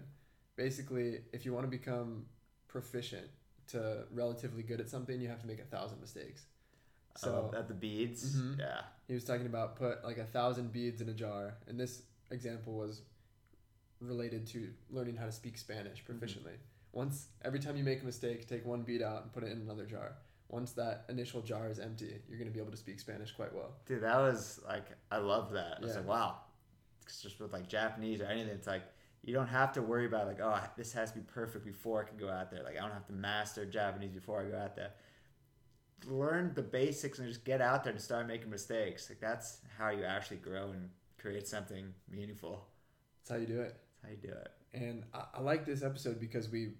Basically, 0.56 1.20
if 1.32 1.44
you 1.44 1.52
want 1.52 1.64
to 1.64 1.70
become 1.70 2.26
proficient 2.68 3.26
to 3.68 4.04
relatively 4.12 4.62
good 4.62 4.80
at 4.80 4.88
something, 4.88 5.20
you 5.20 5.28
have 5.28 5.40
to 5.40 5.46
make 5.46 5.60
a 5.60 5.64
thousand 5.64 6.00
mistakes. 6.00 6.42
So 7.16 7.50
So 7.52 7.58
at 7.58 7.68
the 7.68 7.74
beads, 7.74 8.36
Mhm. 8.36 8.58
yeah, 8.58 8.82
he 9.08 9.14
was 9.14 9.24
talking 9.24 9.46
about 9.46 9.76
put 9.76 10.04
like 10.04 10.18
a 10.18 10.24
thousand 10.26 10.72
beads 10.72 11.00
in 11.00 11.08
a 11.08 11.14
jar, 11.14 11.56
and 11.66 11.78
this 11.80 12.02
example 12.30 12.74
was 12.74 13.02
related 14.00 14.46
to 14.48 14.72
learning 14.90 15.16
how 15.16 15.26
to 15.26 15.32
speak 15.32 15.56
Spanish 15.56 16.04
proficiently. 16.04 16.56
Once 16.92 17.28
every 17.42 17.58
time 17.58 17.76
you 17.76 17.84
make 17.84 18.02
a 18.02 18.04
mistake, 18.04 18.46
take 18.46 18.64
one 18.64 18.82
bead 18.82 19.02
out 19.02 19.22
and 19.22 19.32
put 19.32 19.42
it 19.42 19.50
in 19.52 19.60
another 19.60 19.86
jar. 19.86 20.16
Once 20.48 20.72
that 20.72 21.04
initial 21.08 21.40
jar 21.42 21.68
is 21.68 21.78
empty, 21.78 22.20
you're 22.28 22.38
going 22.38 22.48
to 22.48 22.54
be 22.54 22.60
able 22.60 22.70
to 22.70 22.76
speak 22.76 23.00
Spanish 23.00 23.32
quite 23.32 23.52
well. 23.54 23.72
Dude, 23.86 24.02
that 24.02 24.16
was 24.18 24.60
like 24.66 24.84
I 25.10 25.18
love 25.18 25.52
that. 25.52 25.78
I 25.78 25.80
was 25.80 25.90
Yeah. 25.92 25.98
like, 25.98 26.08
wow. 26.08 26.36
It's 27.04 27.20
just 27.22 27.40
with 27.40 27.52
like 27.52 27.68
Japanese 27.68 28.20
or 28.20 28.24
anything, 28.26 28.50
it's 28.52 28.66
like 28.66 28.82
you 29.22 29.34
don't 29.34 29.48
have 29.48 29.72
to 29.72 29.82
worry 29.82 30.06
about 30.06 30.26
like, 30.28 30.40
oh, 30.40 30.60
this 30.76 30.92
has 30.92 31.10
to 31.12 31.18
be 31.18 31.24
perfect 31.24 31.64
before 31.64 32.00
I 32.00 32.08
can 32.08 32.16
go 32.16 32.28
out 32.30 32.50
there. 32.50 32.62
Like 32.62 32.76
I 32.76 32.80
don't 32.80 32.92
have 32.92 33.06
to 33.06 33.12
master 33.12 33.64
Japanese 33.66 34.12
before 34.12 34.40
I 34.40 34.44
go 34.50 34.56
out 34.56 34.76
there. 34.76 34.90
Learn 36.06 36.52
the 36.54 36.62
basics 36.62 37.18
and 37.18 37.26
just 37.26 37.44
get 37.44 37.60
out 37.60 37.82
there 37.82 37.92
and 37.92 38.00
start 38.00 38.26
making 38.28 38.50
mistakes. 38.50 39.08
Like 39.08 39.18
that's 39.20 39.58
how 39.78 39.90
you 39.90 40.04
actually 40.04 40.36
grow 40.36 40.70
and 40.70 40.90
create 41.18 41.48
something 41.48 41.92
meaningful. 42.08 42.66
That's 43.22 43.30
how 43.30 43.36
you 43.36 43.46
do 43.46 43.60
it. 43.62 43.74
That's 44.02 44.04
how 44.04 44.10
you 44.10 44.16
do 44.32 44.38
it. 44.38 44.50
And 44.74 45.02
I, 45.14 45.24
I 45.34 45.40
like 45.40 45.64
this 45.64 45.82
episode 45.82 46.20
because 46.20 46.48
we 46.50 46.74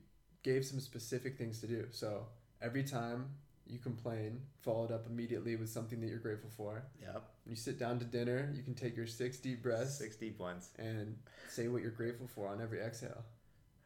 gave 0.44 0.64
some 0.64 0.78
specific 0.78 1.36
things 1.38 1.60
to 1.60 1.66
do. 1.66 1.86
So 1.90 2.26
every 2.62 2.84
time 2.84 3.30
you 3.68 3.78
complain, 3.78 4.40
follow 4.60 4.84
it 4.84 4.90
up 4.90 5.06
immediately 5.08 5.56
with 5.56 5.68
something 5.68 6.00
that 6.00 6.08
you're 6.08 6.18
grateful 6.18 6.50
for. 6.56 6.84
Yep. 7.00 7.22
When 7.44 7.50
you 7.50 7.56
sit 7.56 7.78
down 7.78 7.98
to 7.98 8.04
dinner, 8.04 8.50
you 8.54 8.62
can 8.62 8.74
take 8.74 8.96
your 8.96 9.06
six 9.06 9.38
deep 9.38 9.62
breaths 9.62 9.98
Six 9.98 10.16
deep 10.16 10.38
ones. 10.38 10.70
and 10.78 11.16
say 11.48 11.68
what 11.68 11.82
you're 11.82 11.90
grateful 11.90 12.26
for 12.26 12.48
on 12.48 12.60
every 12.60 12.80
exhale. 12.80 13.24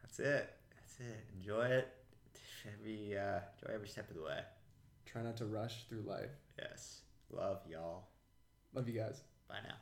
That's 0.03 0.19
it. 0.19 0.51
That's 0.75 1.01
it. 1.01 1.25
Enjoy 1.39 1.65
it. 1.67 1.89
Every 2.79 3.17
uh, 3.19 3.41
enjoy 3.63 3.75
every 3.75 3.89
step 3.89 4.11
of 4.11 4.17
the 4.17 4.23
way. 4.23 4.41
Try 5.07 5.23
not 5.23 5.37
to 5.39 5.47
rush 5.47 5.85
through 5.89 6.03
life. 6.03 6.31
Yes. 6.59 7.01
Love 7.31 7.61
y'all. 7.71 8.09
Love 8.75 8.89
you 8.89 9.01
guys. 9.01 9.23
Bye 9.49 9.57
now. 9.67 9.75